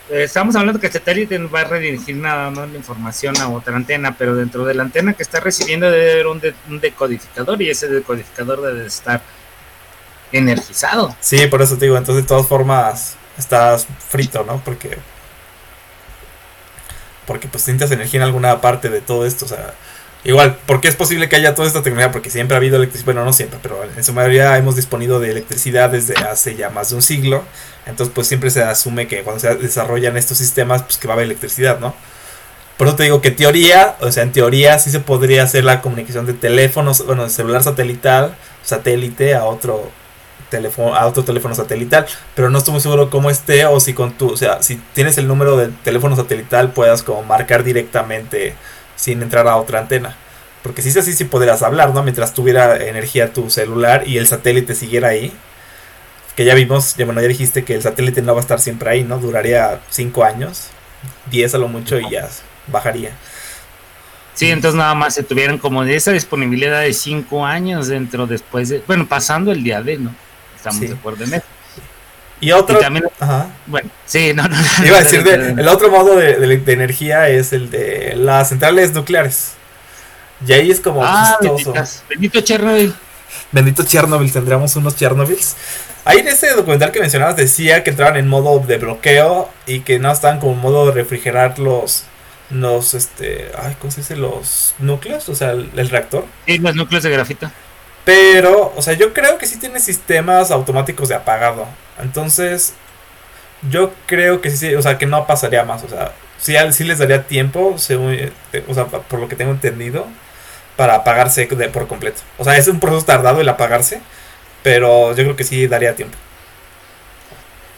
[0.10, 3.76] eh, estamos hablando que el satélite va a redirigir nada más la información a otra
[3.76, 7.62] antena, pero dentro de la antena que está recibiendo debe haber un, de- un decodificador
[7.62, 9.22] y ese decodificador debe estar
[10.32, 11.14] energizado.
[11.20, 14.62] Sí, por eso te digo, entonces de todas formas estás frito, ¿no?
[14.64, 14.98] Porque
[17.26, 19.74] porque pues necesitas energía en alguna parte de todo esto, o sea,
[20.24, 22.12] Igual, ¿por qué es posible que haya toda esta tecnología?
[22.12, 25.32] Porque siempre ha habido electricidad, bueno, no siempre, pero en su mayoría hemos disponido de
[25.32, 27.44] electricidad desde hace ya más de un siglo.
[27.88, 31.16] Entonces, pues siempre se asume que cuando se desarrollan estos sistemas, pues que va a
[31.16, 31.96] haber electricidad, ¿no?
[32.78, 35.82] Por eso te digo que teoría, o sea, en teoría sí se podría hacer la
[35.82, 39.92] comunicación de teléfonos, bueno, de celular satelital, satélite a otro
[40.52, 44.12] teléfono, a otro teléfono satelital, pero no estoy muy seguro cómo esté o si con
[44.12, 48.54] tu, o sea, si tienes el número del teléfono satelital puedas como marcar directamente
[48.96, 50.16] sin entrar a otra antena.
[50.62, 52.04] Porque si es así, sí podrías hablar, ¿no?
[52.04, 55.34] Mientras tuviera energía tu celular y el satélite siguiera ahí.
[56.36, 58.92] Que ya vimos, ya, bueno, ya dijiste que el satélite no va a estar siempre
[58.92, 59.18] ahí, ¿no?
[59.18, 60.68] Duraría 5 años,
[61.32, 62.30] 10 a lo mucho y ya
[62.68, 63.12] bajaría.
[64.34, 68.70] Sí, entonces nada más se tuvieran como de esa disponibilidad de 5 años dentro después
[68.70, 70.16] de, bueno, pasando el día de, ¿no?
[70.62, 70.88] Estamos Sí.
[70.88, 71.46] de acuerdo en eso.
[72.40, 72.80] Y otro...
[72.80, 73.48] Y también- Ajá.
[73.68, 74.56] Bueno, sí, no, no.
[74.86, 78.50] Iba a decir, de- el otro modo de, de- de energía es el de las
[78.50, 79.54] centrales nucleares.
[80.48, 82.04] Y ahí es como Ah, benditas.
[82.10, 82.94] Bendito Chernobyl.
[83.52, 85.56] Bendito Chernobyl, tendríamos unos Chernobyls.
[86.04, 90.00] Ahí en ese documental que mencionabas decía que entraban en modo de bloqueo y que
[90.00, 92.06] no estaban como modo de refrigerar los,
[92.50, 94.16] los, este, ay, ¿cómo se dice?
[94.16, 96.26] Los núcleos, o sea, el, el reactor.
[96.48, 97.52] Y los núcleos de grafito.
[98.06, 101.68] Pero, o sea, yo creo que sí tiene sistemas automáticos de apagado.
[102.02, 102.74] Entonces,
[103.70, 105.84] yo creo que sí, o sea, que no pasaría más.
[105.84, 108.32] O sea, sí, sí les daría tiempo, según, eh,
[108.68, 110.08] o sea, por lo que tengo entendido,
[110.76, 112.22] para apagarse de, por completo.
[112.38, 114.02] O sea, es un proceso tardado el apagarse,
[114.64, 116.18] pero yo creo que sí daría tiempo.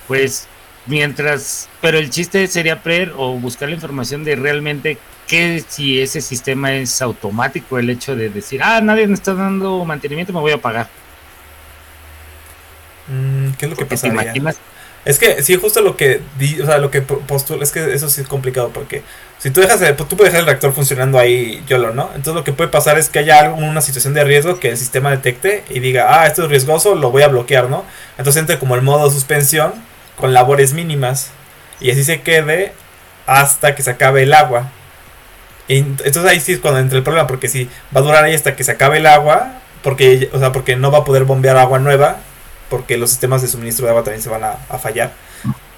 [0.07, 0.47] Pues
[0.85, 6.21] mientras, pero el chiste sería ver o buscar la información de realmente que si ese
[6.21, 10.51] sistema es automático, el hecho de decir, ah, nadie me está dando mantenimiento, me voy
[10.51, 10.89] a pagar.
[13.07, 14.55] Mm, ¿Qué es lo que imaginas,
[15.05, 18.09] Es que sí, justo lo que di, o sea, lo que postula, es que eso
[18.09, 19.03] sí es complicado porque
[19.37, 22.05] si tú dejas, el- tú puedes dejar el reactor funcionando ahí YOLO, ¿no?
[22.15, 24.77] Entonces lo que puede pasar es que haya algo, una situación de riesgo que el
[24.77, 27.83] sistema detecte y diga, ah, esto es riesgoso, lo voy a bloquear, ¿no?
[28.17, 29.73] Entonces entre como el modo suspensión
[30.17, 31.32] con labores mínimas
[31.80, 32.73] y así se quede
[33.26, 34.69] hasta que se acabe el agua.
[35.67, 38.56] Entonces ahí sí es cuando entra el problema porque si va a durar ahí hasta
[38.56, 41.80] que se acabe el agua, porque, o sea, porque no va a poder bombear agua
[41.80, 42.17] nueva,
[42.69, 45.12] porque los sistemas de suministro de agua también se van a, a fallar,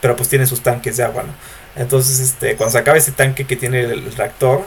[0.01, 1.33] pero pues tiene sus tanques de agua, ¿no?
[1.75, 4.63] Entonces, este, cuando se acabe ese tanque que tiene el reactor,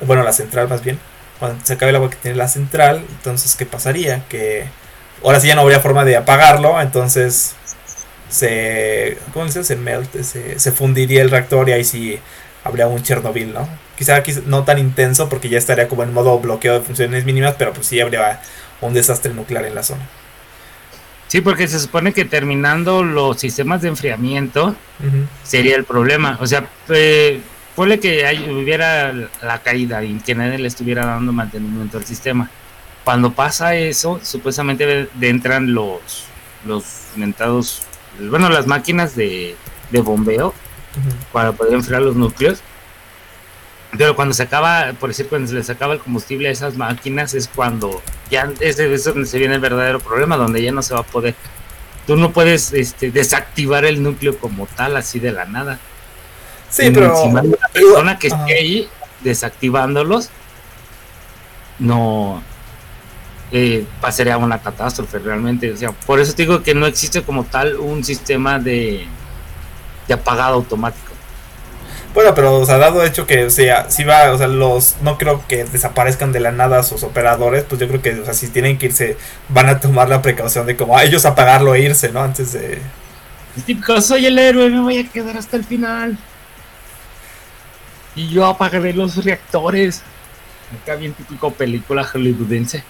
[0.00, 0.98] bueno, la central más bien,
[1.38, 4.24] cuando se acabe el agua que tiene la central, entonces, ¿qué pasaría?
[4.28, 4.66] Que
[5.22, 7.54] ahora sí ya no habría forma de apagarlo, entonces
[8.30, 9.64] se, ¿cómo dice?
[9.64, 12.20] Se melt, se, se fundiría el reactor y ahí sí
[12.64, 13.68] habría un Chernobyl, ¿no?
[13.96, 17.56] Quizá, quizá no tan intenso porque ya estaría como en modo bloqueo de funciones mínimas,
[17.58, 18.42] pero pues sí habría
[18.80, 20.10] un desastre nuclear en la zona.
[21.26, 24.84] sí, porque se supone que terminando los sistemas de enfriamiento
[25.42, 26.38] sería el problema.
[26.40, 31.32] O sea, eh, ponle que hay- hubiera la caída y que nadie le estuviera dando
[31.32, 32.52] mantenimiento al sistema.
[33.04, 36.26] Cuando pasa eso, supuestamente entran los
[36.62, 37.88] los mentados,
[38.18, 39.56] bueno, las máquinas de,
[39.90, 40.54] de bombeo
[41.32, 42.60] para poder enfriar los núcleos.
[43.96, 47.34] Pero cuando se acaba, por decir, cuando se les acaba el combustible a esas máquinas
[47.34, 50.94] es cuando ya es, es donde se viene el verdadero problema, donde ya no se
[50.94, 51.34] va a poder.
[52.06, 55.78] Tú no puedes este, desactivar el núcleo como tal, así de la nada.
[56.68, 57.16] Sí, pero.
[57.16, 58.88] Encima de la persona que esté ahí
[59.22, 60.30] desactivándolos,
[61.80, 62.42] no
[63.52, 65.72] eh, pasaría una catástrofe realmente.
[65.72, 69.06] O sea, por eso te digo que no existe como tal un sistema de,
[70.06, 71.10] de apagado automático.
[72.12, 75.16] Bueno, pero, o sea, dado hecho que, o sea, si va, o sea, los, no
[75.16, 78.48] creo que desaparezcan de la nada sus operadores, pues yo creo que, o sea, si
[78.48, 79.16] tienen que irse,
[79.48, 82.20] van a tomar la precaución de como a ellos apagarlo e irse, ¿no?
[82.20, 82.80] Antes de...
[83.64, 86.18] Típico, soy el héroe, me voy a quedar hasta el final.
[88.16, 90.02] Y yo apagaré los reactores.
[90.82, 92.82] Acá bien típico película hollywoodense.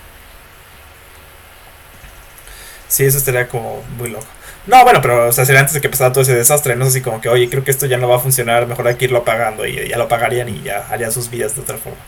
[2.90, 4.26] Sí, eso estaría como muy loco.
[4.66, 6.90] No, bueno, pero, o sea, sería antes de que pasara todo ese desastre, no sé
[6.92, 9.07] si como que, oye, creo que esto ya no va a funcionar, mejor hay que
[9.07, 11.98] irlo apagando y ya lo apagarían y ya harían sus vidas de otra forma.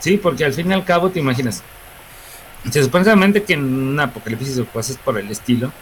[0.00, 1.62] Sí, porque al fin y al cabo te imaginas.
[2.70, 5.72] Se supone solamente que en un apocalipsis o cosas por el estilo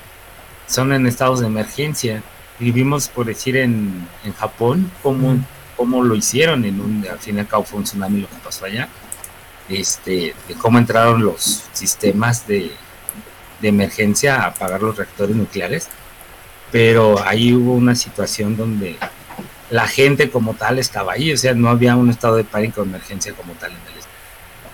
[0.67, 2.23] son en estados de emergencia.
[2.59, 5.45] Vivimos, por decir, en, en Japón, cómo, Mm.
[5.77, 6.65] cómo lo hicieron.
[6.65, 8.89] En un, al fin y al cabo fue un tsunami lo que pasó allá.
[9.69, 12.71] Este, de cómo entraron los sistemas de,
[13.61, 15.89] de emergencia a apagar los reactores nucleares.
[16.73, 18.97] Pero ahí hubo una situación donde
[19.71, 22.89] la gente como tal estaba ahí, o sea, no había un estado de pánico de
[22.89, 23.97] emergencia como tal en el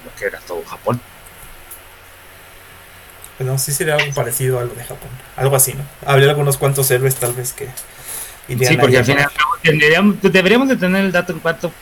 [0.04, 1.00] lo que era todo Japón.
[3.36, 5.10] Pues no, sí sería algo parecido a lo de Japón.
[5.36, 5.84] Algo así, ¿no?
[6.06, 7.68] Habría algunos cuantos héroes tal vez que
[8.48, 9.44] Sí, porque al final ¿no?
[9.62, 11.72] tendríamos, deberíamos de tener el dato en cuanto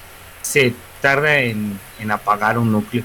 [0.43, 3.03] se tarda en, en apagar un núcleo.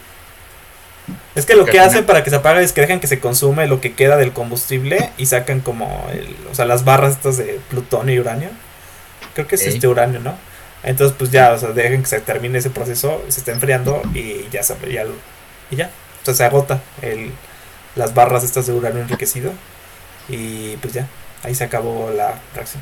[1.35, 3.67] Es que lo que hacen para que se apague es que dejan que se consume
[3.67, 7.59] lo que queda del combustible y sacan como, el, o sea, las barras estas de
[7.69, 8.49] plutonio y uranio.
[9.33, 10.35] Creo que es este uranio, ¿no?
[10.83, 14.47] Entonces, pues ya, o sea, dejen que se termine ese proceso, se está enfriando y
[14.51, 15.03] ya se ya,
[15.71, 15.89] y ya.
[16.21, 17.31] O sea, se agota el,
[17.95, 19.51] las barras estas de uranio enriquecido
[20.29, 21.07] y pues ya,
[21.43, 22.81] ahí se acabó la reacción.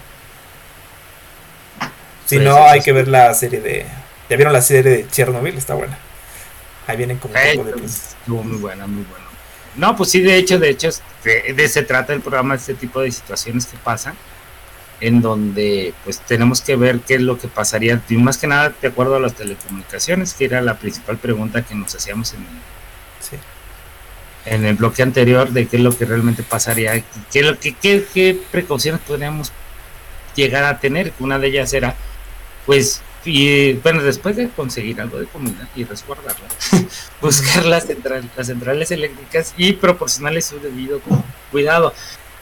[2.25, 3.85] Si Pues no, hay que ver la serie de...
[4.29, 5.57] ¿Ya vieron la serie de Chernobyl?
[5.57, 5.97] Está buena.
[6.87, 7.73] Ahí vienen como un poco de...
[7.73, 9.25] pues, estuvo muy buena, muy buena.
[9.75, 10.89] No, pues sí, de hecho, de hecho,
[11.23, 14.15] de, de se trata el programa, este tipo de situaciones que pasan,
[15.01, 18.73] en donde pues tenemos que ver qué es lo que pasaría, y más que nada
[18.81, 22.47] de acuerdo a las telecomunicaciones, que era la principal pregunta que nos hacíamos en el,
[23.19, 23.37] Sí.
[24.45, 28.05] en el bloque anterior, de qué es lo que realmente pasaría, qué, lo que, qué,
[28.13, 29.51] qué precauciones podríamos
[30.35, 31.13] llegar a tener.
[31.19, 31.95] Una de ellas era,
[32.65, 36.47] pues, y bueno, después de conseguir algo de comida y resguardarla,
[37.21, 41.93] buscar las, central- las centrales eléctricas y proporcionarles su debido cu- cuidado.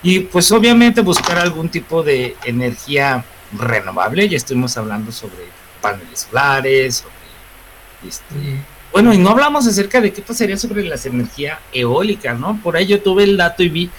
[0.03, 3.23] Y pues obviamente buscar algún tipo de energía
[3.57, 5.43] renovable, ya estuvimos hablando sobre
[5.81, 8.35] paneles solares, sobre este,
[8.91, 12.59] bueno, y no hablamos acerca de qué pasaría sobre las energía eólica, ¿no?
[12.63, 13.89] Por ahí yo tuve el dato y vi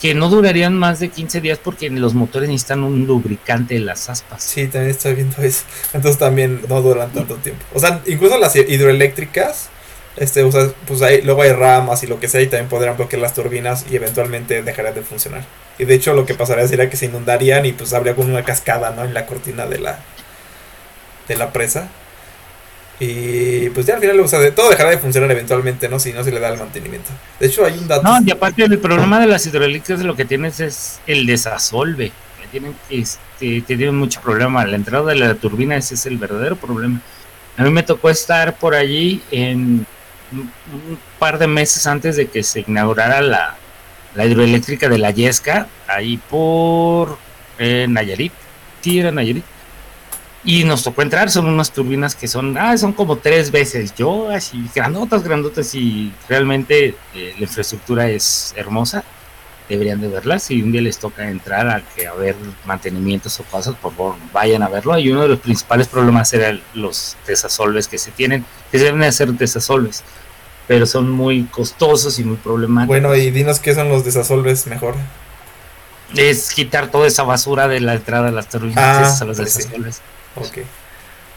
[0.00, 4.10] que no durarían más de 15 días porque los motores necesitan un lubricante en las
[4.10, 4.42] aspas.
[4.42, 5.64] Sí, también estoy viendo eso.
[5.92, 7.64] Entonces también no duran tanto tiempo.
[7.72, 9.68] O sea, incluso las hidroeléctricas,
[10.16, 12.96] este, o sea, pues hay, luego hay ramas y lo que sea, y también podrían
[12.96, 15.44] bloquear las turbinas y eventualmente dejarían de funcionar.
[15.78, 18.44] Y de hecho lo que pasaría sería que se inundarían y pues habría como una
[18.44, 19.04] cascada, ¿no?
[19.04, 19.98] En la cortina de la
[21.28, 21.88] de la presa.
[23.00, 25.98] Y pues ya al final, o sea, de, todo dejará de funcionar eventualmente, ¿no?
[25.98, 27.10] Si no se le da el mantenimiento.
[27.40, 28.02] De hecho, hay un dato.
[28.02, 32.12] No, y aparte el problema de las hidroeléctricas lo que tienes es el desasolve.
[32.52, 34.64] Tienen, este, tienen mucho problema.
[34.64, 37.00] La entrada de la turbina ese es el verdadero problema.
[37.56, 39.86] A mí me tocó estar por allí en
[40.32, 43.56] un par de meses antes de que se inaugurara la,
[44.14, 47.18] la hidroeléctrica de la Yesca, ahí por
[47.58, 48.32] eh, Nayarit.
[48.80, 49.44] Sí, era Nayarit.
[50.46, 54.28] Y nos tocó entrar, son unas turbinas que son, ah, son como tres veces yo,
[54.28, 59.04] así, grandotas, grandotas, y realmente eh, la infraestructura es hermosa.
[59.66, 60.42] Deberían de verlas.
[60.42, 64.16] Si un día les toca entrar a, que a ver mantenimientos o cosas, por favor,
[64.34, 64.98] vayan a verlo.
[64.98, 69.00] Y uno de los principales problemas eran los desasolves que se tienen, que se deben
[69.00, 70.04] de hacer desasolves,
[70.68, 72.88] pero son muy costosos y muy problemáticos.
[72.88, 74.96] Bueno, y dinos qué son los desasolves mejor.
[76.14, 79.38] es quitar toda esa basura de la entrada de las turbinas, Ah, esos son los
[79.38, 79.62] pues sí.
[80.36, 80.58] Ok.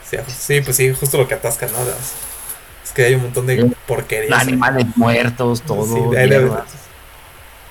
[0.10, 1.80] Sí, sí, pues sí, justo lo que atascan, ¿no?
[1.80, 2.14] Las-
[2.84, 4.42] Es que hay un montón de porquerías.
[4.42, 6.14] Animales muertos, todo.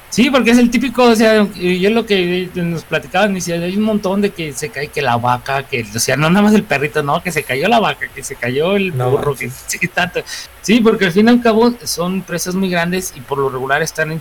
[0.09, 3.83] Sí, porque es el típico, o sea, yo lo que nos platicaban, decía, hay un
[3.83, 6.63] montón de que se cae que la vaca, que, o sea, no nada más el
[6.63, 9.79] perrito, no, que se cayó la vaca, que se cayó el No burro, que sí,
[9.89, 10.21] tanto.
[10.63, 13.83] Sí, porque al fin y al cabo son presas muy grandes y por lo regular
[13.83, 14.21] están en,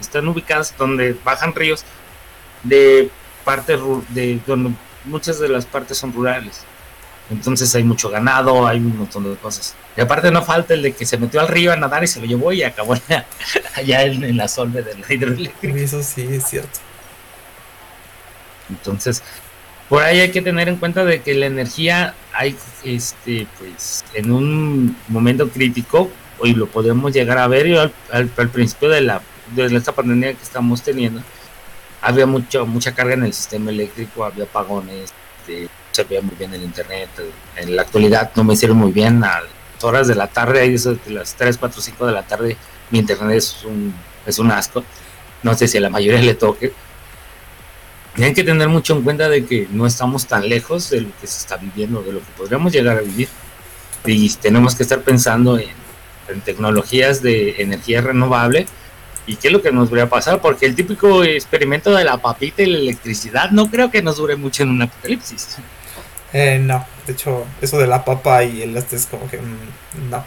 [0.00, 1.84] están ubicadas donde bajan ríos
[2.62, 3.10] de
[3.44, 4.70] partes de donde
[5.06, 6.60] muchas de las partes son rurales.
[7.30, 9.74] Entonces hay mucho ganado, hay un montón de cosas.
[9.96, 12.20] Y aparte no falta el de que se metió al río a nadar y se
[12.20, 13.26] lo llevó y acabó allá,
[13.74, 15.76] allá en, en la solve de la hidroeléctrica.
[15.78, 16.78] Eso sí es cierto.
[18.70, 19.22] Entonces,
[19.88, 24.30] por ahí hay que tener en cuenta de que la energía hay, este, pues, en
[24.32, 29.00] un momento crítico, hoy lo podemos llegar a ver, y al, al- al principio de
[29.00, 29.20] la
[29.54, 31.22] de esta pandemia que estamos teniendo,
[32.06, 36.54] había mucho, mucha carga en el sistema eléctrico, había apagones, este, se veía muy bien
[36.54, 37.10] el internet,
[37.56, 40.76] en la actualidad no me sirve muy bien, a las horas de la tarde, ahí
[40.76, 42.56] de las 3, 4, 5 de la tarde,
[42.92, 43.92] mi internet es un,
[44.24, 44.84] es un asco,
[45.42, 46.72] no sé si a la mayoría le toque,
[48.14, 51.26] tienen que tener mucho en cuenta de que no estamos tan lejos de lo que
[51.26, 53.28] se está viviendo, de lo que podríamos llegar a vivir.
[54.06, 55.68] Y tenemos que estar pensando en,
[56.28, 58.66] en tecnologías de energía renovable
[59.26, 62.18] y qué es lo que nos va a pasar, porque el típico experimento de la
[62.18, 65.56] papita y la electricidad no creo que nos dure mucho en un apocalipsis.
[66.32, 69.38] Eh, no, de hecho, eso de la papa y el este es como que.
[69.38, 70.24] mm, no.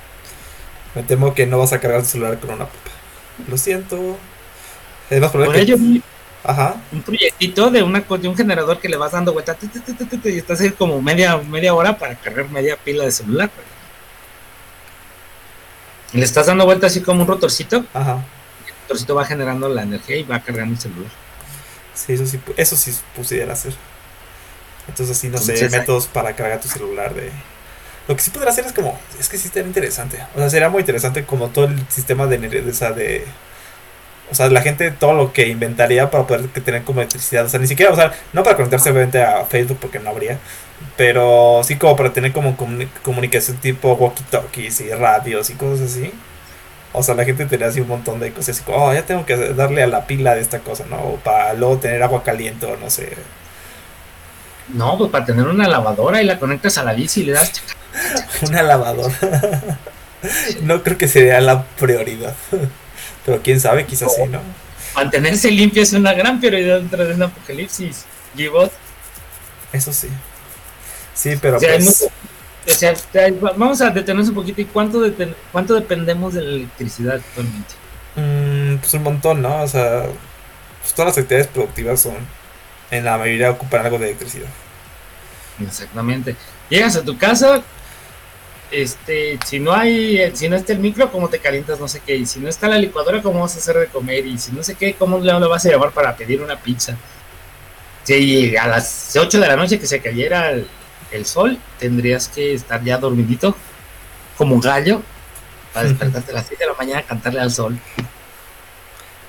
[0.95, 2.91] Me temo que no vas a cargar tu celular con una papa.
[3.47, 4.21] Lo siento.
[5.09, 5.73] Es más Por probable que.
[5.73, 5.77] ello,
[6.43, 6.77] Ajá.
[6.91, 9.57] un proyectito de, una, de un generador que le vas dando vuelta
[10.23, 13.51] y estás ahí como media, media hora para cargar media pila de celular.
[16.13, 18.25] Y le estás dando vuelta así como un rotorcito Ajá.
[18.89, 21.11] Rotorcito va generando la energía y va cargando el celular.
[21.93, 23.73] Sí, eso sí, eso sí pudiera hacer.
[24.87, 27.29] Entonces, sí, no sé, Entonces, métodos para cargar tu celular de.
[28.07, 28.99] Lo que sí podría hacer es como.
[29.19, 30.19] Es que sí estaría interesante.
[30.35, 32.63] O sea, sería muy interesante como todo el sistema de energía.
[32.67, 33.25] O sea, de.
[34.31, 37.45] O sea, la gente todo lo que inventaría para poder tener como electricidad.
[37.45, 40.39] O sea, ni siquiera, o sea, no para conectarse obviamente a Facebook porque no habría.
[40.97, 42.55] Pero sí como para tener como
[43.03, 46.11] comunicación tipo walkie-talkies y radios y cosas así.
[46.91, 49.25] O sea, la gente tenía así un montón de cosas así como, oh, ya tengo
[49.25, 50.97] que darle a la pila de esta cosa, ¿no?
[50.97, 53.13] O para luego tener agua caliente o no sé.
[54.69, 57.51] No, pues para tener una lavadora y la conectas a la bici y le das...
[58.47, 59.13] una lavadora.
[60.63, 62.35] no creo que sería la prioridad.
[63.25, 64.39] Pero quién sabe, quizás sí, ¿no?
[64.95, 68.05] Mantenerse limpio es una gran prioridad dentro de un apocalipsis.
[68.35, 68.71] Gibot.
[69.71, 70.09] Eso sí.
[71.13, 72.09] Sí, pero pues
[73.57, 74.61] vamos a detenernos un poquito.
[74.61, 75.01] ¿Y cuánto,
[75.51, 77.75] cuánto dependemos de la electricidad actualmente?
[78.15, 79.63] Mm, pues un montón, ¿no?
[79.63, 80.05] O sea,
[80.81, 82.15] pues todas las actividades productivas son,
[82.91, 84.49] en la mayoría, ocupan algo de electricidad.
[85.61, 86.35] Exactamente.
[86.69, 87.61] Llegas a tu casa,
[88.71, 91.79] este, si no hay, si no está el micro, ¿cómo te calientas?
[91.79, 92.15] No sé qué.
[92.15, 94.25] Y si no está la licuadora, ¿cómo vas a hacer de comer?
[94.25, 96.95] Y si no sé qué, ¿cómo le vas a llevar para pedir una pizza?
[98.03, 100.67] Si a las 8 de la noche que se cayera el,
[101.25, 103.55] sol, tendrías que estar ya dormidito,
[104.37, 105.01] como un gallo,
[105.73, 107.77] para despertarte a las 7 de la mañana a cantarle al sol.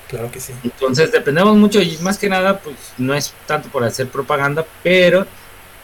[0.07, 0.53] Claro que sí.
[0.63, 5.25] Entonces dependemos mucho y más que nada, pues no es tanto por hacer propaganda, pero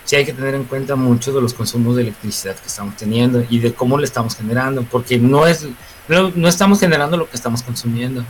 [0.03, 3.45] sí hay que tener en cuenta mucho de los consumos de electricidad que estamos teniendo
[3.49, 5.67] y de cómo le estamos generando, porque no es
[6.07, 8.23] no, estamos generando lo que estamos consumiendo.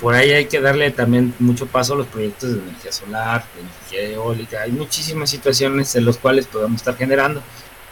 [0.00, 3.60] Por ahí hay que darle también mucho paso a los proyectos de energía solar, de
[3.60, 4.62] energía eólica.
[4.62, 7.42] Hay muchísimas situaciones en las cuales podemos estar generando.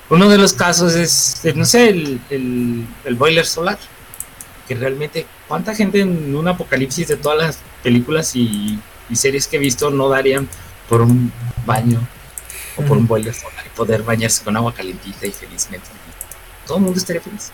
[0.08, 3.78] Uno de los casos es, no sé, el, el boiler solar,
[4.66, 8.78] que realmente, ¿cuánta gente en un apocalipsis de todas las películas y,
[9.10, 10.48] y series que he visto no darían
[10.88, 11.32] por un
[11.66, 12.00] baño
[12.76, 15.88] o por un boiler solar y poder bañarse con agua calentita y felizmente.
[16.66, 17.50] Todo el mundo estaría feliz.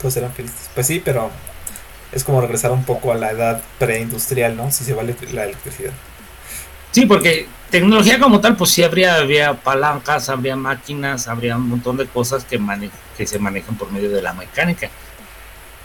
[0.00, 0.70] Todos serán felices.
[0.74, 1.30] Pues sí, pero
[2.12, 4.70] es como regresar un poco a la edad preindustrial, ¿no?
[4.70, 5.92] Si se vale la electricidad.
[6.90, 12.06] Sí, porque tecnología como tal, pues sí habría, palancas, habría máquinas, habría un montón de
[12.06, 12.60] cosas que,
[13.16, 14.88] que se manejan por medio de la mecánica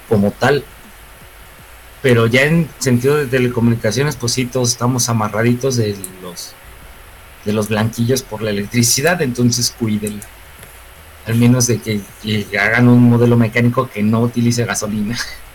[0.10, 0.64] como tal
[2.04, 6.54] pero ya en sentido de telecomunicaciones, pues sí, todos estamos amarraditos de los
[7.46, 10.24] de los blanquillos por la electricidad, entonces cuídenlo.
[11.26, 12.02] Al menos de que,
[12.58, 15.18] hagan un modelo mecánico que no utilice gasolina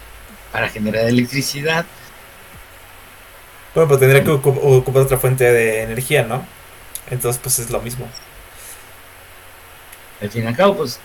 [0.53, 1.85] para generar electricidad.
[3.75, 6.45] Bueno, pues tendría que ocupar otra fuente de energía, ¿no?
[7.11, 8.09] Entonces, pues es lo mismo.
[10.21, 10.99] Al fin y al cabo, pues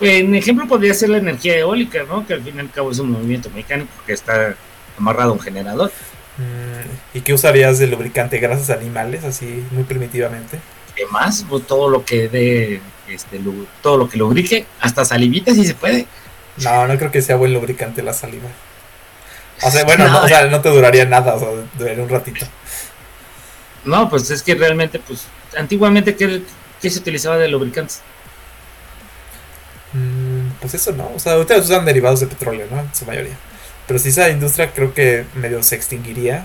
[0.00, 2.26] en ejemplo podría ser la energía eólica, ¿no?
[2.26, 4.54] Que al fin y al cabo es un movimiento mecánico que está
[4.98, 5.92] amarrado a un generador.
[6.38, 8.38] Mm, ¿Y qué usarías de lubricante?
[8.38, 10.58] ¿Grasas animales, así muy primitivamente?
[10.96, 11.44] ¿Qué más?
[11.48, 13.40] Pues todo lo que dé, este,
[13.82, 16.06] todo lo que lubrique, hasta salivita si se puede.
[16.62, 18.48] No, no creo que sea buen lubricante la saliva.
[19.62, 21.48] O sea, bueno, no, o sea, no te duraría nada, o sea,
[21.78, 22.46] duraría un ratito.
[23.84, 25.24] No, pues es que realmente, pues,
[25.56, 26.42] antiguamente, ¿qué,
[26.80, 28.00] qué se utilizaba de lubricantes?
[29.92, 32.80] Mm, pues eso no, o sea, ustedes usan derivados de petróleo, ¿no?
[32.80, 33.36] En su mayoría.
[33.86, 36.44] Pero si esa industria creo que medio se extinguiría.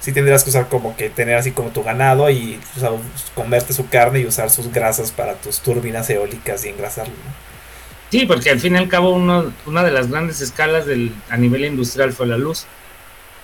[0.00, 2.60] Si tendrías que usar como que tener así como tu ganado y
[3.34, 7.57] comerte su carne y usar sus grasas para tus turbinas eólicas y engrasarlo, ¿no?
[8.10, 11.64] Sí, porque al fin y al cabo una de las grandes escalas del, a nivel
[11.64, 12.66] industrial fue la luz.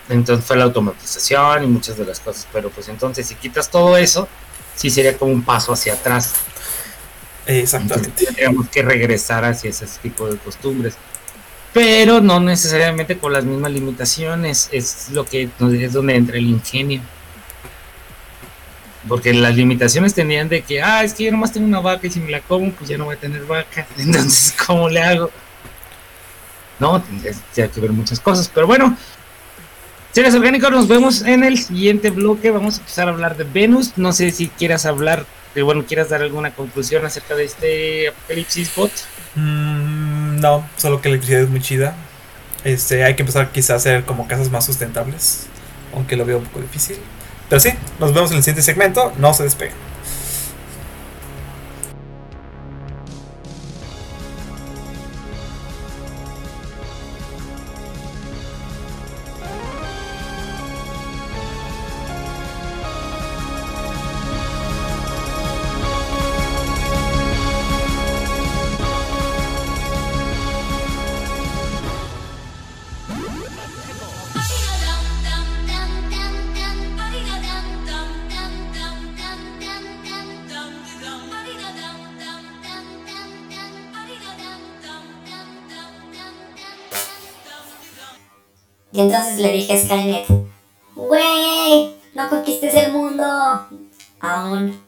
[0.09, 2.47] Entonces fue la automatización y muchas de las cosas.
[2.53, 4.29] Pero pues entonces si quitas todo eso,
[4.75, 6.35] sí sería como un paso hacia atrás.
[7.47, 8.25] Exactamente.
[8.25, 10.95] tendríamos que regresar hacia ese tipo de costumbres.
[11.75, 14.69] Pero no necesariamente con las mismas limitaciones.
[14.73, 17.03] Es lo que es donde entra el ingenio.
[19.09, 22.11] Porque las limitaciones tenían de que, ah, es que yo nomás tengo una vaca y
[22.11, 23.87] si me la como, pues ya no voy a tener vaca.
[23.99, 25.31] Entonces, ¿cómo le hago?
[26.79, 28.51] No, tendría que ver muchas cosas.
[28.53, 28.97] Pero bueno,
[30.13, 32.51] seres orgánicos, nos vemos en el siguiente bloque.
[32.51, 33.93] Vamos a empezar a hablar de Venus.
[33.97, 35.27] No sé si quieras hablar
[35.63, 38.91] bueno, ¿quieras dar alguna conclusión acerca de este Apocalipsis Bot?
[39.37, 41.95] Mm, no, solo que la electricidad es muy chida.
[42.65, 45.47] Este, hay que empezar quizás a hacer como casas más sustentables,
[45.95, 46.97] aunque lo veo un poco difícil.
[47.49, 47.70] Pero sí,
[48.01, 49.93] nos vemos en el siguiente segmento, no se despeguen.
[88.95, 90.26] Y entonces le dije a Skynet,
[90.95, 93.24] Güey, no conquistes el mundo.
[94.20, 94.80] Aún.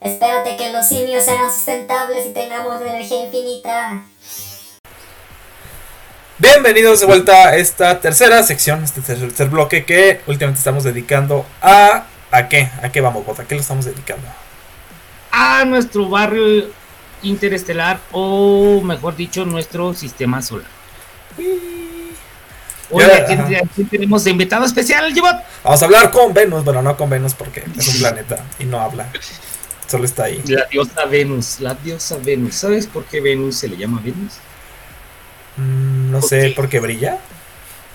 [0.00, 4.02] Espérate que los simios sean sustentables y tengamos energía infinita.
[6.38, 12.06] Bienvenidos de vuelta a esta tercera sección, este tercer bloque que últimamente estamos dedicando a...
[12.30, 12.70] ¿A qué?
[12.84, 13.42] ¿A qué vamos, Bota?
[13.42, 14.28] ¿A qué lo estamos dedicando?
[15.32, 16.70] A nuestro barrio
[17.24, 20.68] interestelar o mejor dicho nuestro sistema solar.
[22.98, 25.36] Ya, aquí, tenemos de invitado especial, Jibot.
[25.62, 28.80] Vamos a hablar con Venus, bueno, no con Venus porque es un planeta y no
[28.80, 29.10] habla.
[29.86, 30.42] Solo está ahí.
[30.46, 32.54] La diosa Venus, la diosa Venus.
[32.54, 34.34] ¿Sabes por qué Venus se le llama Venus?
[35.56, 36.54] Mm, no ¿Por sé qué?
[36.54, 37.18] por qué brilla.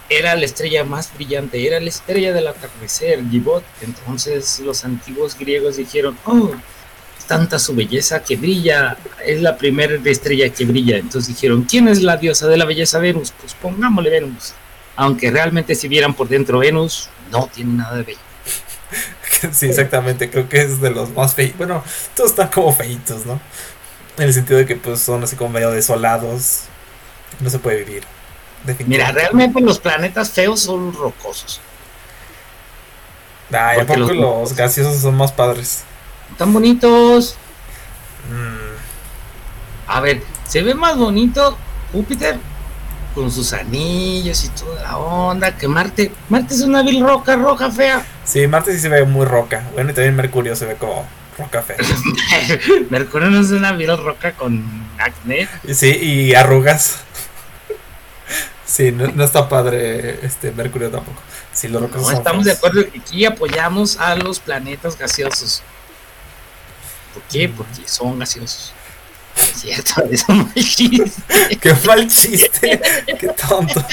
[0.09, 3.63] Era la estrella más brillante, era la estrella del atardecer, Gibot.
[3.81, 6.51] Entonces los antiguos griegos dijeron, oh,
[7.27, 10.97] tanta su belleza que brilla, es la primera estrella que brilla.
[10.97, 13.33] Entonces dijeron, ¿quién es la diosa de la belleza Venus?
[13.39, 14.53] Pues pongámosle Venus.
[14.95, 18.19] Aunque realmente si vieran por dentro Venus, no tiene nada de bello.
[19.51, 20.29] sí, exactamente.
[20.29, 21.57] Creo que es de los más feitos.
[21.57, 21.83] Bueno,
[22.15, 23.39] todos están como feitos, ¿no?
[24.17, 26.61] En el sentido de que pues son así como medio desolados.
[27.41, 28.03] No se puede vivir.
[28.87, 31.59] Mira, realmente los planetas feos son rocosos.
[33.51, 35.83] Ay, ¿a poco los- los gaseosos son más padres?
[36.37, 37.35] Tan bonitos.
[38.31, 38.75] Mm,
[39.87, 41.55] A ver, se ve más bonito
[41.91, 42.39] Júpiter
[43.15, 46.11] con sus anillos y toda la onda que Marte.
[46.29, 48.05] Marte es una vil roca roja fea.
[48.25, 49.63] Sí, Marte sí se ve muy roca.
[49.73, 51.07] Bueno, y también Mercurio se ve como
[51.39, 51.77] roca fea.
[52.89, 54.63] Mercurio no es una vil roca con
[54.99, 55.47] acné.
[55.73, 56.97] Sí, y arrugas.
[58.65, 61.21] Sí, no, no está padre este Mercurio tampoco.
[61.53, 65.63] Sí, rocosos No estamos de acuerdo que aquí apoyamos a los planetas gaseosos.
[67.13, 67.47] ¿Por qué?
[67.47, 68.73] Porque son gaseosos.
[69.39, 71.57] Es Cierto, eso no es chiste.
[71.59, 72.79] Qué mal chiste.
[73.19, 73.83] Qué tonto.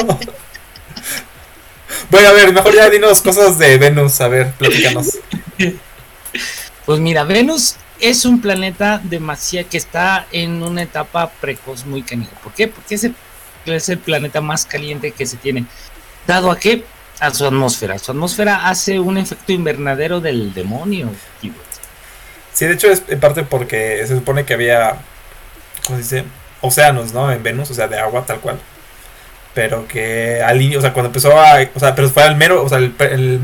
[2.11, 4.20] Bueno, a ver, mejor ya dinos cosas de Venus.
[4.20, 5.18] A ver, platícanos.
[6.84, 12.32] Pues mira, Venus es un planeta demasiado que está en una etapa precoz muy canija.
[12.43, 12.68] ¿Por qué?
[12.68, 13.14] Porque es el,
[13.66, 15.64] es el planeta más caliente que se tiene.
[16.26, 16.84] ¿Dado a qué?
[17.20, 17.99] A su atmósfera.
[17.99, 21.11] Su atmósfera hace un efecto invernadero del demonio.
[21.40, 21.53] tío.
[22.53, 25.01] Sí, de hecho es en parte porque se supone que había,
[25.87, 26.24] ¿cómo se dice?
[26.61, 27.30] Océanos, ¿no?
[27.33, 28.59] En Venus, o sea, de agua tal cual.
[29.55, 32.62] Pero que al inicio, o sea, cuando empezó a, o sea, pero fue al mero,
[32.64, 33.41] o sea, el, el-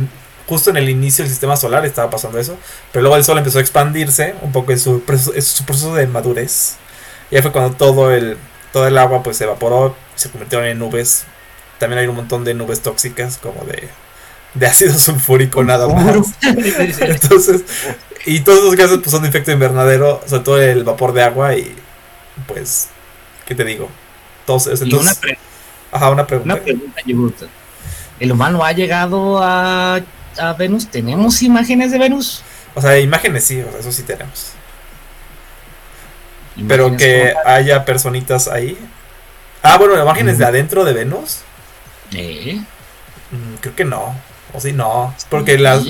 [0.46, 2.56] justo en el inicio del sistema solar estaba pasando eso.
[2.92, 5.94] Pero luego el Sol empezó a expandirse un poco en su, proceso- en su proceso
[5.94, 6.76] de madurez.
[7.30, 8.38] Y ahí fue cuando todo el,
[8.72, 11.24] todo el agua pues se evaporó, se convirtieron en nubes.
[11.78, 13.88] También hay un montón de nubes tóxicas como de,
[14.54, 16.16] de ácido sulfúrico nada más.
[17.00, 17.62] Entonces,
[18.24, 21.54] y todos esos gases pues, son de efecto invernadero, sobre todo el vapor de agua
[21.54, 21.76] y
[22.46, 22.88] pues,
[23.46, 23.88] ¿qué te digo?
[24.40, 25.38] Entonces, una, pre-
[25.92, 26.54] ajá, una pregunta.
[26.54, 26.62] una
[27.04, 27.46] pregunta.
[28.20, 30.00] ¿El humano ha llegado a,
[30.38, 30.88] a Venus?
[30.88, 32.42] ¿Tenemos imágenes de Venus?
[32.74, 34.52] O sea, imágenes sí, o sea, eso sí tenemos.
[36.66, 38.76] Pero que haya personitas ahí.
[39.62, 41.38] Ah, bueno, imágenes de adentro de Venus.
[42.12, 42.60] Eh,
[43.30, 44.14] Mm, creo que no.
[44.54, 45.14] O sí, no.
[45.28, 45.84] Porque las.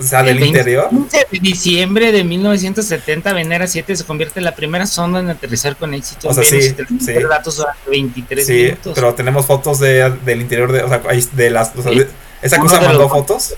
[0.00, 0.88] O sea, del El interior.
[0.88, 5.76] 15 de diciembre de 1970, Venera 7 se convierte en la primera sonda en aterrizar
[5.76, 8.92] con éxito O sea, en Venus sí, datos durante 23 Sí, minutos.
[8.94, 11.98] pero tenemos fotos de, del interior de, o sea, ahí de las, o sea, Sí.
[11.98, 12.08] de-
[12.42, 13.54] ¿esa Uno cosa mandó los- fotos?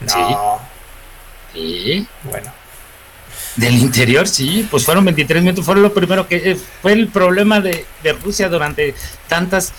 [0.00, 0.58] No,
[1.52, 1.60] Sí.
[1.60, 2.52] Sí, bueno.
[3.56, 7.60] del interior, sí, pues fueron 23 minutos, fue lo primero que eh, fue el problema
[7.60, 8.94] de, de Rusia durante
[9.28, 9.72] tantas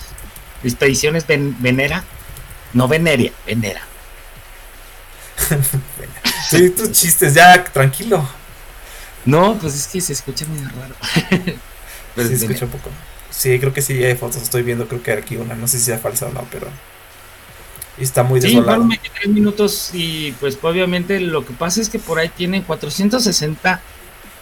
[0.63, 2.03] expediciones ven- Venera,
[2.73, 3.81] no Veneria, Venera.
[6.49, 8.27] Sí, tus chistes, ya, tranquilo.
[9.25, 10.95] No, pues es que se escucha medio raro.
[12.15, 12.35] Pues sí, Venera.
[12.35, 12.91] escucho un poco.
[13.29, 15.85] Sí, creo que sí hay fotos, estoy viendo, creo que aquí una, no sé si
[15.85, 16.67] sea falsa o no, pero...
[17.97, 18.65] Y está muy Sí, desolado.
[18.65, 23.81] fueron 23 minutos y pues obviamente lo que pasa es que por ahí tienen 460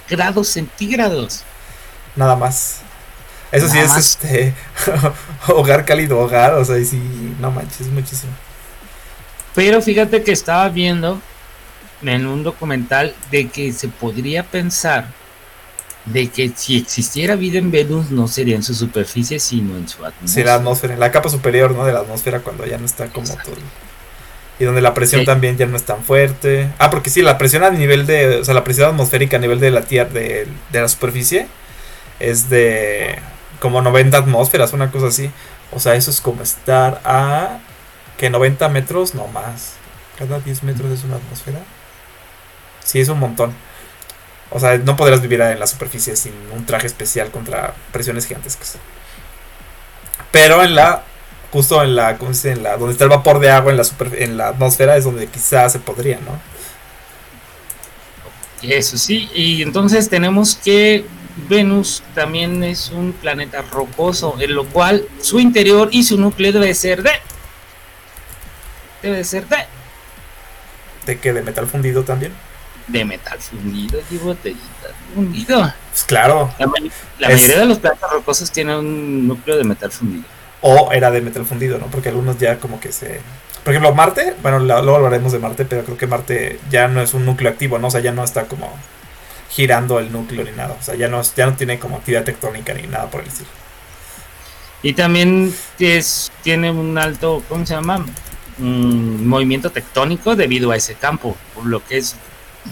[0.09, 1.47] grados centígrados.
[2.15, 2.81] Nada más.
[3.51, 3.97] Eso sí Nada es más.
[3.97, 4.55] este
[5.47, 6.97] hogar cálido hogar, o sea, y sí,
[7.39, 8.33] no manches, es muchísimo.
[9.53, 11.21] Pero fíjate que estaba viendo
[12.03, 15.07] en un documental de que se podría pensar
[16.05, 20.05] de que si existiera vida en Venus no sería en su superficie sino en su
[20.05, 20.27] atmósfera.
[20.27, 21.83] Sí, la atmósfera, la capa superior, ¿no?
[21.85, 23.51] De la atmósfera cuando ya no está como Exacto.
[23.51, 23.61] todo.
[24.59, 25.25] Y donde la presión Sí.
[25.25, 26.69] también ya no es tan fuerte.
[26.77, 29.59] Ah, porque sí, la presión a nivel de, o sea, la presión atmosférica a nivel
[29.59, 31.47] de la tierra, de, de la superficie,
[32.19, 33.17] es de
[33.59, 35.31] como 90 atmósferas, una cosa así.
[35.71, 37.57] O sea, eso es como estar a,
[38.17, 39.73] que 90 metros, no más.
[40.19, 41.59] Cada 10 metros es una atmósfera.
[42.85, 43.53] Sí, es un montón.
[44.51, 48.77] O sea, no podrás vivir en la superficie sin un traje especial contra presiones gigantescas.
[50.31, 51.03] Pero en la
[51.55, 52.59] justo en la, ¿cómo se dice?
[52.59, 55.05] En la, donde está el vapor de agua en la super, en la atmósfera es
[55.05, 56.37] donde quizás se podría, ¿no?
[58.61, 61.05] Eso sí, y entonces tenemos que
[61.47, 66.73] Venus también es un planeta rocoso, en lo cual su interior y su núcleo debe
[66.73, 67.11] ser de.
[69.01, 69.57] Debe ser de.
[71.05, 71.31] ¿De qué?
[71.31, 72.33] ¿De metal fundido también?
[72.87, 75.73] De metal fundido y botellita fundido.
[75.91, 76.53] Pues claro.
[76.59, 76.67] La,
[77.19, 77.41] la es...
[77.41, 80.25] mayoría de los planetas rocosos tienen un núcleo de metal fundido.
[80.61, 81.87] O era de metal fundido, ¿no?
[81.87, 83.21] Porque algunos ya como que se.
[83.63, 87.13] Por ejemplo, Marte, bueno, luego hablaremos de Marte, pero creo que Marte ya no es
[87.15, 87.87] un núcleo activo, ¿no?
[87.87, 88.71] O sea, ya no está como
[89.49, 90.75] girando el núcleo ni nada.
[90.79, 93.49] O sea, ya no, ya no tiene como actividad tectónica ni nada por el estilo.
[94.83, 98.05] Y también es, tiene un alto, ¿cómo se llama?
[98.59, 101.35] Un movimiento tectónico debido a ese campo.
[101.55, 102.15] Por lo que es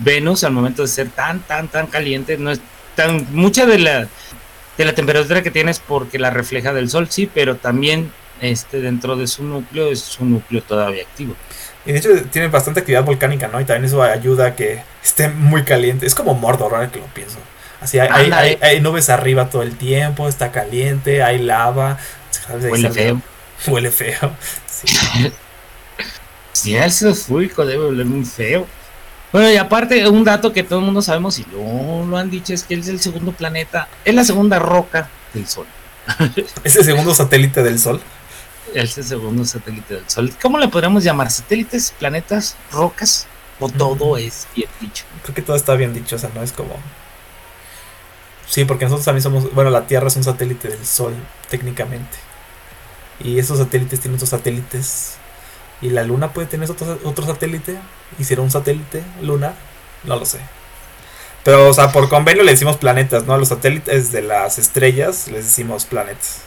[0.02, 2.60] Venus al momento de ser tan, tan, tan caliente, no es
[2.96, 3.28] tan.
[3.34, 4.08] Mucha de la,
[4.78, 9.16] de la temperatura que tienes porque la refleja del sol, sí, pero también este dentro
[9.16, 11.36] de su núcleo es un núcleo todavía activo.
[11.86, 13.60] Y de hecho tiene bastante actividad volcánica, ¿no?
[13.60, 16.06] Y también eso ayuda a que esté muy caliente.
[16.06, 17.38] Es como Mordor, ahora que lo pienso.
[17.82, 21.98] Así hay, hay, hay, hay, nubes arriba todo el tiempo, está caliente, hay lava.
[22.50, 23.22] Huele feo.
[23.68, 24.32] Huele feo.
[24.66, 24.88] Sí.
[26.54, 28.66] sí, el sulfúrico debe oler muy feo.
[29.34, 32.54] Bueno, y aparte, un dato que todo el mundo sabemos y no lo han dicho
[32.54, 35.66] es que él es el segundo planeta, es la segunda roca del Sol.
[36.64, 38.00] ¿Es el segundo satélite del Sol?
[38.76, 40.32] Es el segundo satélite del Sol.
[40.40, 41.32] ¿Cómo le podríamos llamar?
[41.32, 43.26] ¿Satélites, planetas, rocas?
[43.60, 45.04] ¿O todo es bien dicho?
[45.24, 46.76] Creo que todo está bien dicho, o sea, no es como...
[48.48, 49.52] Sí, porque nosotros también somos...
[49.56, 51.16] Bueno, la Tierra es un satélite del Sol,
[51.50, 52.18] técnicamente.
[53.20, 55.18] Y esos satélites tienen otros satélites.
[55.84, 57.78] ¿Y la Luna puede tener otro, otro satélite?
[58.18, 59.54] ¿Y será un satélite lunar?
[60.04, 60.40] No lo sé.
[61.44, 63.34] Pero, o sea, por convenio le decimos planetas, ¿no?
[63.34, 66.42] A los satélites de las estrellas les decimos planetas.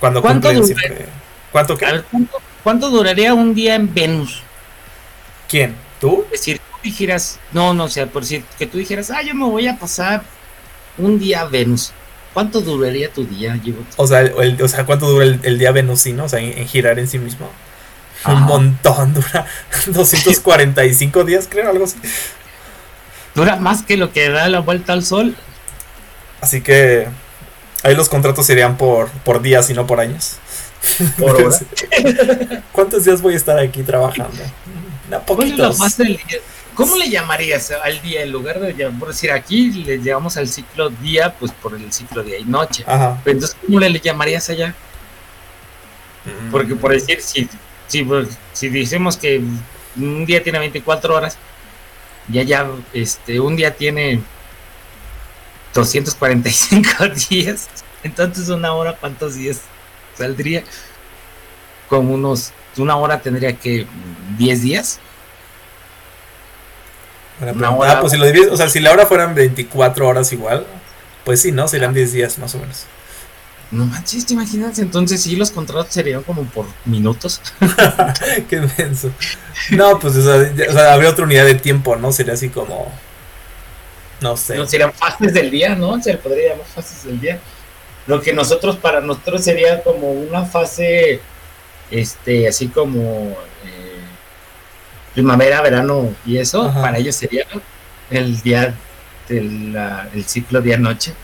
[0.00, 0.66] Cuando ¿Cuánto, cumplen dura?
[0.66, 1.08] siempre...
[1.50, 1.86] ¿Cuánto qué?
[1.86, 4.42] A ver, ¿cuánto, cuánto duraría un día en Venus?
[5.48, 5.76] ¿Quién?
[6.00, 6.24] ¿Tú?
[6.32, 9.34] Es decir, tú dijeras, no, no, o sea, por decir que tú dijeras, ah, yo
[9.34, 10.24] me voy a pasar
[10.98, 11.92] un día a Venus.
[12.32, 13.60] ¿Cuánto duraría tu día?
[13.96, 16.24] O sea, el, el- o sea ¿cuánto dura el, el día venusino?
[16.24, 17.50] O sea, en, en girar en sí mismo.
[18.26, 19.46] Un montón, dura
[19.86, 21.96] 245 días, creo, algo así.
[23.34, 25.34] Dura más que lo que da la vuelta al sol.
[26.40, 27.08] Así que
[27.82, 30.36] ahí los contratos serían por, por días y no por años.
[31.18, 31.56] Por hora.
[32.72, 34.32] ¿Cuántos días voy a estar aquí trabajando?
[35.08, 35.78] No, ¿Cuál es la poquitos.
[35.78, 36.38] fase del día?
[36.74, 40.88] ¿Cómo le llamarías al día en lugar de por decir aquí le llamamos al ciclo
[40.88, 42.82] día, pues por el ciclo día y noche?
[42.86, 43.20] Ajá.
[43.22, 44.74] Pero entonces, ¿cómo le, le llamarías allá?
[46.50, 47.48] Porque por decir, si,
[47.92, 49.42] si, pues, si decimos que
[49.96, 51.36] un día tiene 24 horas,
[52.28, 54.22] ya ya, este, un día tiene
[55.74, 56.88] 245
[57.28, 57.68] días,
[58.02, 59.60] entonces una hora, ¿cuántos días
[60.16, 60.64] saldría?
[61.90, 63.86] Como unos, una hora tendría que
[64.38, 64.98] 10 días.
[67.42, 67.76] Una pregunta.
[67.76, 67.92] hora.
[67.92, 70.66] Ah, pues si lo divides, o sea, si la hora fueran 24 horas igual,
[71.26, 71.68] pues sí, ¿no?
[71.68, 72.86] Serían 10 días más o menos.
[73.72, 77.40] No manches, te imaginas, entonces sí los contratos serían como por minutos.
[78.48, 79.10] Qué menso.
[79.70, 82.12] No, pues o sea, ya- o sea, habría otra unidad de tiempo, ¿no?
[82.12, 82.92] Sería así como.
[84.20, 84.56] No sé.
[84.56, 86.00] No serían fases del día, ¿no?
[86.02, 87.40] Se le podría llamar fases del día.
[88.06, 91.20] Lo que nosotros, para nosotros sería como una fase,
[91.90, 93.30] este, así como
[93.64, 94.00] eh,
[95.14, 96.82] primavera, verano y eso, Ajá.
[96.82, 97.46] para ellos sería
[98.10, 98.74] el día
[99.28, 99.74] del
[100.14, 101.14] el ciclo día-noche.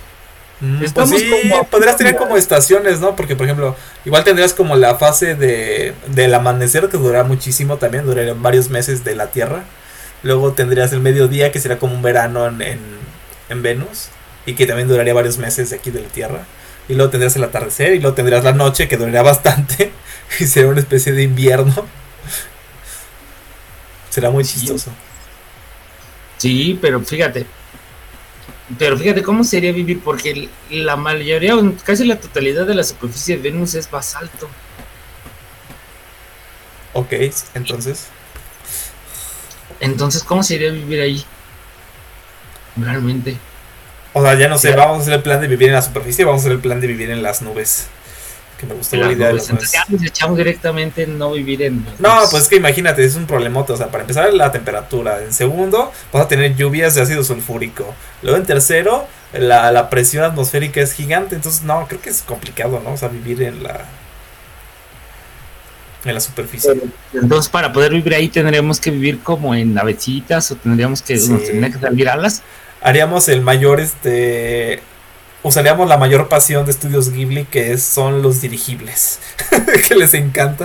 [0.61, 3.15] Mm, pues Estamos sí, como- podrías tener como estaciones, ¿no?
[3.15, 8.05] Porque, por ejemplo, igual tendrías como la fase de del amanecer que durará muchísimo también,
[8.05, 9.65] duraría varios meses de la Tierra.
[10.25, 12.81] Luego tendrías el mediodía que será como un verano en, en,
[13.51, 14.09] en Venus
[14.47, 16.41] y que también duraría varios meses de aquí de la Tierra.
[16.89, 19.93] Y luego tendrías el atardecer y luego tendrías la noche que duraría bastante
[20.41, 21.87] y sería una especie de invierno.
[24.11, 24.59] Será muy Sí.
[24.61, 24.91] chistoso.
[26.39, 27.47] Sí, pero fíjate,
[28.77, 31.55] pero fíjate cómo sería vivir, porque la mayoría,
[31.85, 34.49] casi la totalidad de la superficie de Venus es basalto.
[36.93, 37.13] Ok,
[37.55, 38.09] entonces.
[39.81, 41.25] Entonces, ¿cómo sería vivir ahí?
[42.77, 43.39] Realmente.
[44.13, 46.25] O sea, ya no sé, vamos a hacer el plan de vivir en la superficie,
[46.25, 47.89] vamos a hacer el plan de vivir en las nubes.
[48.59, 49.31] Que me gustó la idea.
[49.31, 51.87] Entonces, ya nos echamos directamente en no vivir en.
[52.01, 53.73] No, pues es que imagínate, es un problemote.
[53.73, 55.23] O sea, para empezar, la temperatura.
[55.23, 57.95] En segundo, vas a tener lluvias de ácido sulfúrico.
[58.23, 61.37] Luego, en tercero, la, la presión atmosférica es gigante.
[61.37, 62.95] Entonces, no, creo que es complicado, ¿no?
[62.95, 63.85] O sea, vivir en la.
[66.05, 66.73] En la superficie.
[67.13, 71.31] Entonces, para poder vivir ahí, tendríamos que vivir como en navecitas o tendríamos que, Sí.
[71.31, 72.43] nos tendría que salir alas.
[72.81, 74.81] Haríamos el mayor, este.
[75.43, 79.21] Usaríamos la mayor pasión de estudios Ghibli, que es, son los dirigibles,
[79.89, 80.65] que les encanta.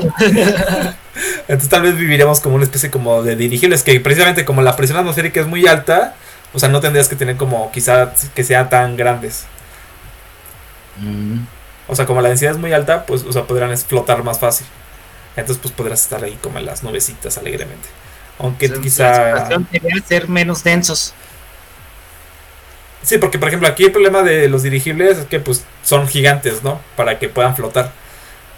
[1.48, 4.98] Entonces tal vez viviríamos como una especie como de dirigibles, que precisamente como la presión
[4.98, 6.16] atmosférica es muy alta,
[6.54, 9.46] o sea, no tendrías que tener como quizá que sean tan grandes.
[10.98, 11.40] Mm.
[11.88, 14.66] O sea, como la densidad es muy alta, pues, o sea, podrían explotar más fácil.
[15.36, 17.90] Entonces, pues podrás estar ahí como en las nubecitas alegremente.
[18.40, 19.50] Aunque Entonces, quizá...
[19.50, 21.14] La sería ser menos densos.
[23.04, 26.64] Sí, porque por ejemplo aquí el problema de los dirigibles es que pues son gigantes,
[26.64, 26.80] ¿no?
[26.96, 27.92] Para que puedan flotar.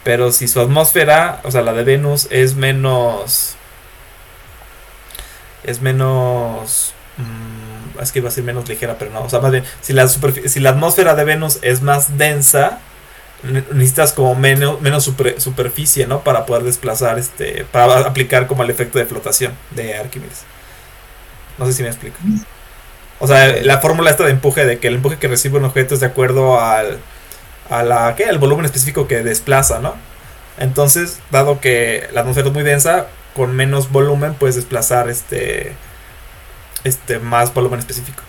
[0.04, 3.56] Pero si su atmósfera, o sea, la de Venus es menos...
[5.64, 6.94] Es menos...
[7.18, 9.24] mm, es que iba a ser menos ligera, pero no.
[9.24, 12.80] O sea, más bien, si la, si la atmósfera de Venus es más densa,
[13.42, 16.22] ne- necesitas como menos, menos super- superficie, ¿no?
[16.22, 17.66] Para poder desplazar, este...
[17.72, 20.44] Para aplicar como el efecto de flotación de Arquímedes.
[21.58, 22.18] No sé si me explico.
[23.20, 25.94] O sea, la fórmula esta de empuje, de que el empuje que recibe un objeto
[25.96, 27.00] es de acuerdo al,
[27.70, 28.26] a la, ¿qué?
[28.26, 29.96] al volumen específico que desplaza, ¿no?
[30.58, 35.74] Entonces, dado que la atmósfera es muy densa, con menos volumen puedes desplazar este,
[36.84, 38.22] este más volumen específico.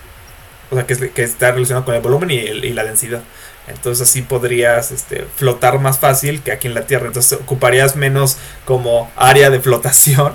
[0.71, 3.21] O sea, que, es- que está relacionado con el volumen y, el- y la densidad.
[3.67, 7.07] Entonces así podrías este, flotar más fácil que aquí en la Tierra.
[7.07, 10.33] Entonces ocuparías menos como área de flotación.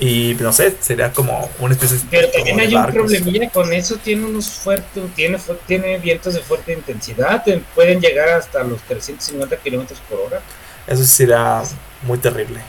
[0.00, 3.72] Y no sé, sería como una especie Pero como también de hay un problemilla con
[3.72, 8.80] eso, tiene unos fuertes, tiene, tiene vientos de fuerte intensidad, te- pueden llegar hasta los
[8.82, 10.40] 350 kilómetros por hora.
[10.86, 11.62] Eso sería
[12.02, 12.60] muy terrible.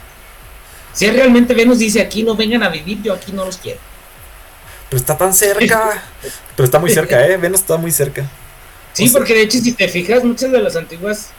[0.92, 3.80] Si realmente Venus dice aquí no vengan a vivir, yo aquí no los quiero.
[4.90, 6.04] Pero está tan cerca.
[6.56, 7.38] Pero está muy cerca, ¿eh?
[7.38, 8.26] Venus está muy cerca.
[8.94, 11.30] Sí, O sea- porque de hecho si te fijas, muchas de las antiguas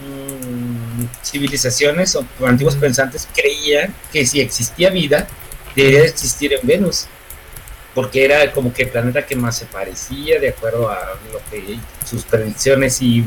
[0.00, 5.26] mm, civilizaciones o antiguos pensantes creían que si existía vida,
[5.74, 7.06] debería existir en Venus.
[7.94, 10.98] Porque era como que el planeta que más se parecía de acuerdo a
[11.32, 13.24] lo que sus predicciones y,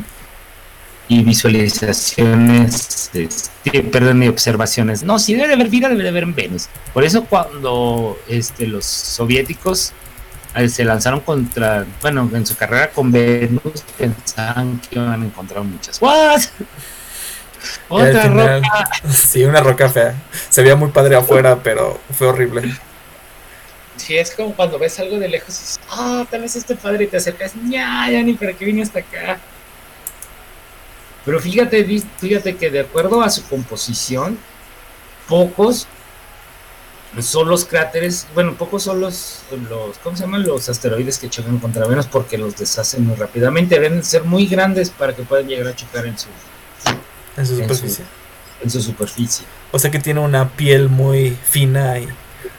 [1.07, 5.03] y visualizaciones, este, perdón, y observaciones.
[5.03, 6.67] No, si debe de haber vida, debe de haber en Venus.
[6.93, 9.93] Por eso cuando este, los soviéticos
[10.67, 16.01] se lanzaron contra, bueno, en su carrera con Venus, pensaban que iban a encontrar muchas.
[16.01, 16.41] ¿What?
[17.89, 18.89] Otra final- roca.
[19.11, 20.15] Sí, una roca fea.
[20.49, 22.75] Se veía muy padre afuera, pero fue horrible.
[23.97, 27.05] Sí, es como cuando ves algo de lejos y dices, ah, tal vez este padre
[27.05, 29.39] y te acercas, ya, ya ni para qué vine hasta acá.
[31.25, 31.85] Pero fíjate,
[32.19, 34.37] fíjate que de acuerdo a su composición,
[35.27, 35.87] pocos
[37.21, 39.39] son los cráteres, bueno, pocos son los,
[39.69, 40.43] los, ¿cómo se llaman?
[40.43, 43.75] Los asteroides que chocan contra Venus porque los deshacen muy rápidamente.
[43.79, 46.27] Deben ser muy grandes para que puedan llegar a chocar en su,
[47.37, 48.05] En su En su- superficie.
[48.63, 49.45] en su superficie.
[49.71, 52.07] O sea que tiene una piel muy fina y,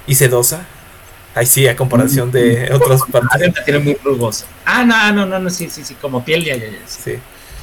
[0.06, 0.66] y sedosa.
[1.34, 3.30] Ahí sí, a comparación de otras partes.
[3.32, 4.46] Adentro tiene muy rugosa.
[4.64, 6.78] Ah, no, no, no, no, sí, sí, sí, como piel, ya, ya, ya.
[6.86, 7.00] sí.
[7.04, 7.18] Sí.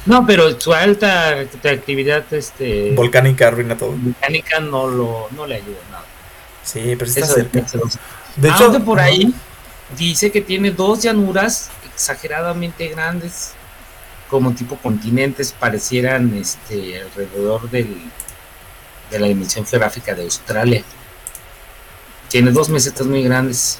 [0.06, 1.30] No, pero su alta
[1.64, 3.90] actividad este, Volcánica arruina todo.
[3.90, 6.04] volcánica no, lo, no le ayuda nada.
[6.66, 7.60] Sí, pero está cerca.
[7.60, 7.98] CO2.
[8.36, 9.32] De hecho, Aunque por ahí
[9.96, 13.52] dice que tiene dos llanuras exageradamente grandes,
[14.28, 17.96] como tipo continentes, parecieran este, alrededor del,
[19.10, 20.82] de la dimensión geográfica de Australia.
[22.28, 23.78] Tiene dos mesetas muy grandes.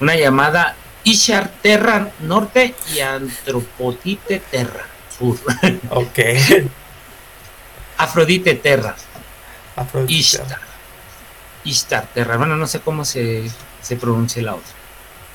[0.00, 0.74] Una llamada
[1.04, 4.86] Ishar Terra Norte y Antropotite Terra
[5.16, 5.38] Sur.
[5.90, 6.18] Ok.
[7.98, 8.96] Afrodite Terra.
[9.76, 10.12] Afrodita.
[10.12, 10.69] Ishtar.
[11.64, 12.36] Ishtar Terra.
[12.36, 13.50] Bueno, no sé cómo se,
[13.82, 14.72] se pronuncia la otra.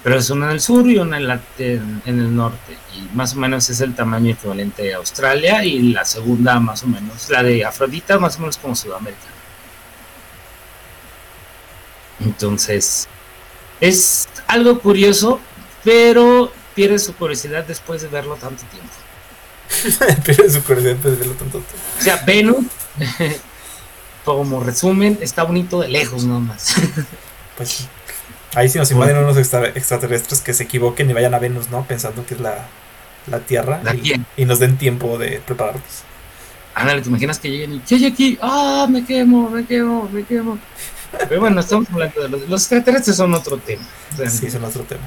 [0.04, 2.78] Pero es una en el sur y una en, la- en- en el norte.
[2.96, 5.64] Y más o menos es el tamaño equivalente a Australia.
[5.66, 9.22] Y la segunda, más o menos, la de Afrodita, más o menos como Sudamérica.
[12.20, 13.08] Entonces,
[13.82, 15.40] es algo curioso,
[15.84, 18.92] pero pierde su curiosidad después de verlo tanto tiempo.
[20.26, 21.58] Pero su curiosidad de verlo tanto.
[21.58, 22.66] O sea, Venus,
[24.26, 26.76] como resumen, está bonito de lejos nomás.
[27.58, 27.88] Pues.
[28.54, 31.86] Ahí sí nos invaden unos extra- extraterrestres que se equivoquen y vayan a Venus, ¿no?
[31.86, 32.68] Pensando que es la,
[33.28, 33.80] la Tierra.
[33.82, 35.84] La y, nos den tiempo de prepararnos.
[36.74, 38.38] Ándale, ¿te imaginas que lleguen y ¿qué hay aquí?
[38.42, 40.58] ¡Ah, me quemo, me quemo, me quemo!
[41.30, 43.84] Pero bueno, estamos hablando de los, los extraterrestres son otro tema.
[44.18, 44.50] realmente.
[44.52, 45.04] Sí, es otro tema.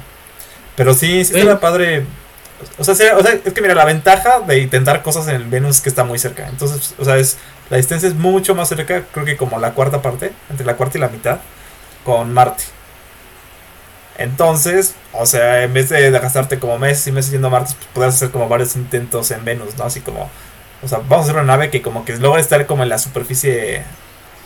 [0.75, 2.05] Pero sí, sí Pero- estaría padre.
[2.77, 5.45] O sea, sería- o sea, es que mira, la ventaja de intentar cosas en el
[5.45, 6.47] Venus es que está muy cerca.
[6.47, 7.37] Entonces, o sea, es,
[7.69, 10.97] la distancia es mucho más cerca, creo que como la cuarta parte, entre la cuarta
[10.97, 11.39] y la mitad,
[12.03, 12.63] con Marte.
[14.17, 17.87] Entonces, o sea, en vez de gastarte como meses y meses yendo a Marte, pues
[17.93, 19.85] podrás hacer como varios intentos en Venus, ¿no?
[19.85, 20.29] Así como,
[20.83, 22.97] o sea, vamos a hacer una nave que como que logre estar como en la
[22.97, 23.83] superficie,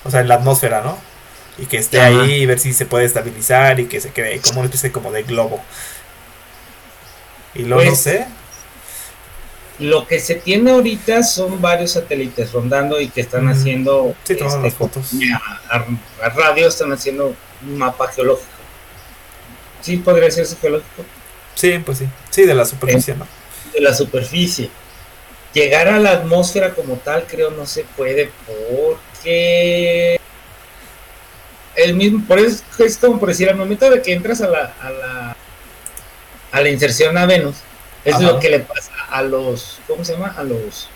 [0.04, 0.98] o sea, en la atmósfera, ¿no?
[1.58, 2.22] Y que esté Ajá.
[2.22, 5.12] ahí y ver si se puede estabilizar y que se quede como una especie como
[5.12, 5.60] de globo.
[7.56, 8.26] Y no Pues- sé.
[9.80, 14.58] lo que se tiene ahorita son varios satélites rondando y que están haciendo Sí, tomando
[14.64, 15.12] las este, fotos.
[15.70, 18.50] a, a- a radio, están haciendo un mapa geológico.
[19.82, 21.04] Sí, podría ser geológico
[21.56, 22.08] Sí, pues sí.
[22.30, 23.28] Sí, de la superficie, ¿no?
[23.74, 24.70] de la superficie.
[25.54, 30.20] Llegar a la atmósfera como tal, creo no se puede porque
[31.76, 34.74] el mismo, por eso es como por decir, al momento de que entras a la,
[34.80, 35.38] a la,
[36.54, 37.56] a la inserción a Venus,
[38.06, 38.24] es Ajá.
[38.24, 40.34] lo que le pasa a los, ¿cómo se llama?
[40.38, 40.88] A los,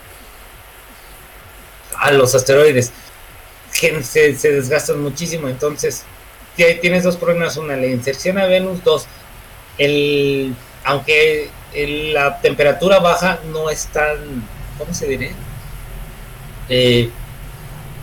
[1.99, 2.91] a los asteroides,
[3.79, 5.47] que se, se desgastan muchísimo.
[5.49, 6.03] Entonces,
[6.55, 9.05] ti- tienes dos problemas: una, la inserción a Venus, dos,
[9.77, 14.17] el, aunque el- la temperatura baja no es tan,
[14.77, 15.31] ¿cómo se diría?
[16.69, 17.09] Eh,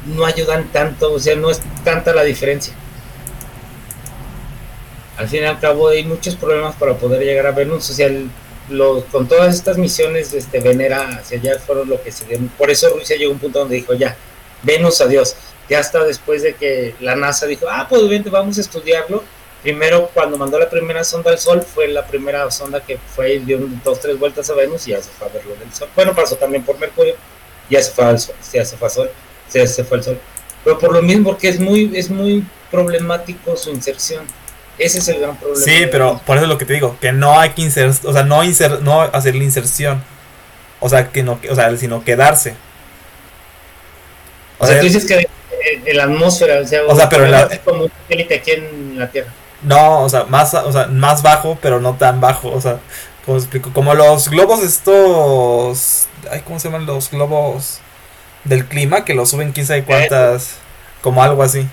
[0.06, 2.74] no ayudan tanto, o sea, no es tanta la diferencia.
[5.16, 8.06] Al fin y al cabo hay muchos problemas para poder llegar a Venus, o sea,
[8.08, 8.28] el-
[9.12, 12.48] con todas estas misiones este, Venera hacia allá fueron lo que se dieron.
[12.56, 14.16] Por eso Rusia llegó a un punto donde dijo, ya,
[14.62, 15.36] Venus, adiós.
[15.68, 19.22] Ya hasta después de que la NASA dijo, ah, pues vente, vamos a estudiarlo.
[19.62, 23.38] Primero, cuando mandó la primera sonda al Sol, fue la primera sonda que fue y
[23.40, 25.88] dio dos, tres vueltas a Venus y ya se fue a ver lo del Sol.
[25.94, 27.14] Bueno, pasó también por Mercurio,
[27.70, 29.10] ya se fue al Sol, ya se fue al Sol,
[29.48, 30.18] fue al Sol.
[30.64, 34.24] Pero por lo mismo, porque es muy, es muy problemático su inserción.
[34.78, 35.64] Ese es el gran problema.
[35.64, 37.90] Sí, de pero por eso es lo que te digo, que no hay que inser,
[38.04, 40.02] o sea, no inser, no hacer la inserción.
[40.80, 42.54] O sea, que no, o sea, sino quedarse.
[44.58, 47.42] O sea, tú dices que en, en la atmósfera, o sea, O sea, pero la-
[47.44, 49.30] es como un satélite aquí en la Tierra.
[49.62, 52.50] No, o sea, más, o sea, más bajo, pero no tan bajo.
[52.50, 52.78] O sea,
[53.24, 53.70] ¿cómo explico?
[53.72, 56.06] Como los globos estos.
[56.30, 57.78] Ay, ¿cómo se llaman los globos
[58.44, 59.04] del clima?
[59.04, 60.56] Que los suben quién sabe cuántas.
[61.02, 61.66] Como algo así.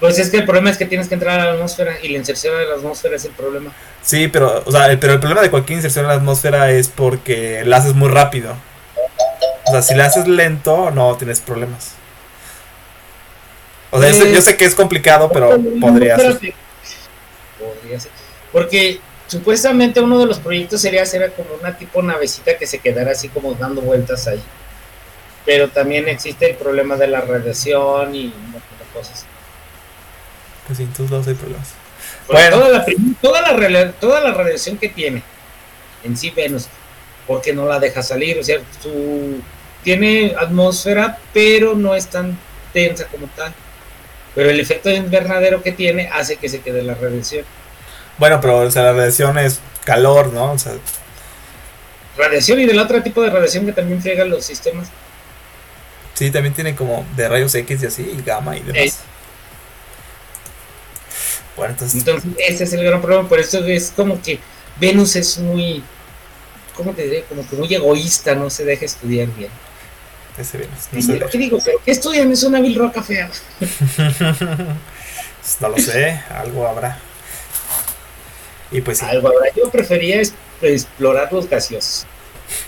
[0.00, 2.18] Pues es que el problema es que tienes que entrar a la atmósfera y la
[2.18, 3.72] inserción de la atmósfera es el problema.
[4.02, 6.88] Sí, pero, o sea, el, pero el problema de cualquier inserción en la atmósfera es
[6.88, 8.54] porque la haces muy rápido.
[9.66, 11.92] O sea, si la haces lento, no tienes problemas.
[13.90, 16.38] O sea, yo sé- yo sé que es complicado, pero podría ser.
[17.58, 18.12] Podría ser.
[18.52, 23.10] Porque supuestamente uno de los proyectos sería hacer como una tipo navecita que se quedara
[23.12, 24.42] así como dando vueltas ahí.
[25.44, 29.24] Pero también existe el problema de la radiación y un montón de cosas.
[30.68, 31.68] Pues sí, en todos lados hay problemas.
[32.28, 32.58] Bueno.
[32.58, 32.86] toda, la,
[33.20, 35.22] toda, la, toda la radiación que tiene
[36.04, 36.68] en sí Venus,
[37.26, 39.40] porque no la deja salir, o sea, su,
[39.82, 42.38] tiene atmósfera, pero no es tan
[42.72, 43.52] densa como tal.
[44.34, 47.44] Pero el efecto invernadero que tiene hace que se quede la radiación.
[48.18, 50.52] Bueno, pero, o sea, la radiación es calor, ¿no?
[50.52, 50.74] O sea,
[52.16, 54.88] Radiación y del otro tipo de radiación que también friega los sistemas.
[56.14, 58.76] sí, también tiene como de rayos X y así, y gamma y demás.
[58.76, 58.92] Eh.
[61.64, 62.04] Entonces,
[62.38, 63.28] ese es el gran problema.
[63.28, 64.38] Por eso es como que
[64.80, 65.82] Venus es muy,
[66.74, 67.24] ¿cómo te diré?
[67.28, 69.50] Como que muy egoísta, no se deja estudiar bien.
[70.38, 71.26] ese Venus, no.
[71.28, 71.58] ¿Qué digo?
[71.64, 72.30] ¿Pero ¿Qué estudian?
[72.32, 73.28] Es una vil roca fea.
[75.60, 76.98] no lo sé, algo habrá.
[78.70, 79.06] Y pues sí.
[79.06, 79.52] Algo habrá.
[79.56, 82.06] Yo prefería es- explorar los gaseosos.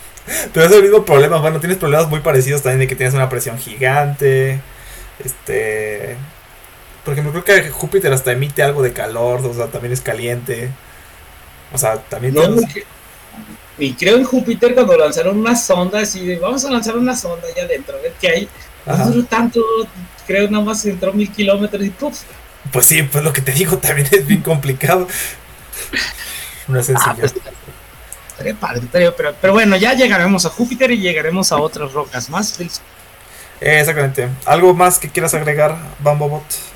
[0.53, 3.29] Pero es el mismo problema, bueno, tienes problemas muy parecidos también de que tienes una
[3.29, 4.61] presión gigante.
[5.25, 6.17] Este.
[7.11, 10.71] Por ejemplo, creo que Júpiter hasta emite algo de calor, o sea, también es caliente.
[11.73, 12.43] O sea, también No,
[13.79, 17.49] y creo en Júpiter cuando lanzaron una sonda así de vamos a lanzar una sonda
[17.49, 18.49] allá adentro, a ver qué hay.
[18.87, 19.61] No duró tanto,
[20.25, 22.21] creo nada más entró mil kilómetros y ¡puf!
[22.73, 25.09] Pues sí, pues lo que te digo también es bien complicado.
[26.69, 27.11] No es sencillo.
[27.11, 27.35] Ah, pues,
[28.29, 32.31] estaría padre, estaría- pero, pero bueno, ya llegaremos a Júpiter y llegaremos a otras rocas
[32.31, 32.61] más.
[32.61, 32.69] Eh,
[33.81, 34.29] exactamente.
[34.47, 36.70] ¿Algo más que quieras agregar, Bambobot?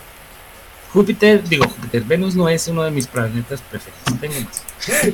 [0.95, 4.21] Júpiter, digo Júpiter, Venus no es uno de mis planetas preferidos.
[4.21, 4.63] Tengo más.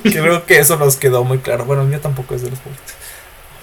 [0.02, 1.64] Creo que eso nos quedó muy claro.
[1.64, 2.94] Bueno, el mío tampoco es de los favoritos.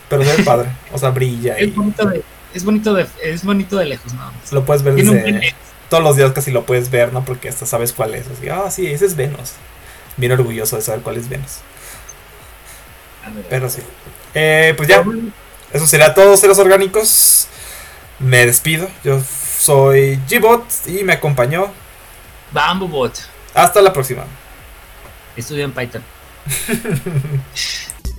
[0.09, 0.70] Pero ve padre.
[0.91, 2.24] O sea, brilla y Es bonito de,
[2.55, 4.51] es bonito de, es bonito de lejos, más.
[4.51, 5.53] lo puedes ver desde...
[5.91, 7.24] Todos los días casi lo puedes ver, ¿no?
[7.24, 8.26] Porque hasta sabes cuál es.
[8.28, 9.53] Así, ah, sí, ese es Venus.
[10.18, 11.59] Bien orgulloso de saber cuál es Venus.
[13.47, 13.82] Pero sí.
[14.34, 15.03] Eh, pues ya,
[15.72, 17.47] eso será todo, seres orgánicos.
[18.20, 18.89] Me despido.
[19.03, 19.22] Yo
[19.59, 21.72] soy Gbot y me acompañó.
[22.51, 23.11] Bamboo
[23.53, 24.25] Hasta la próxima.
[25.35, 26.03] estudia en Python.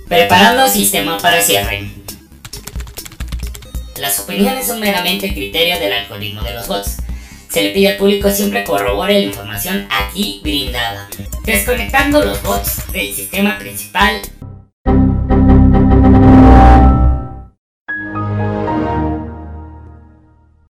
[0.07, 1.89] Preparando sistema para cierre.
[3.97, 6.97] Las opiniones son meramente criterio del algoritmo de los bots.
[7.49, 11.09] Se le pide al público siempre corrobore la información aquí brindada.
[11.43, 14.21] Desconectando los bots del sistema principal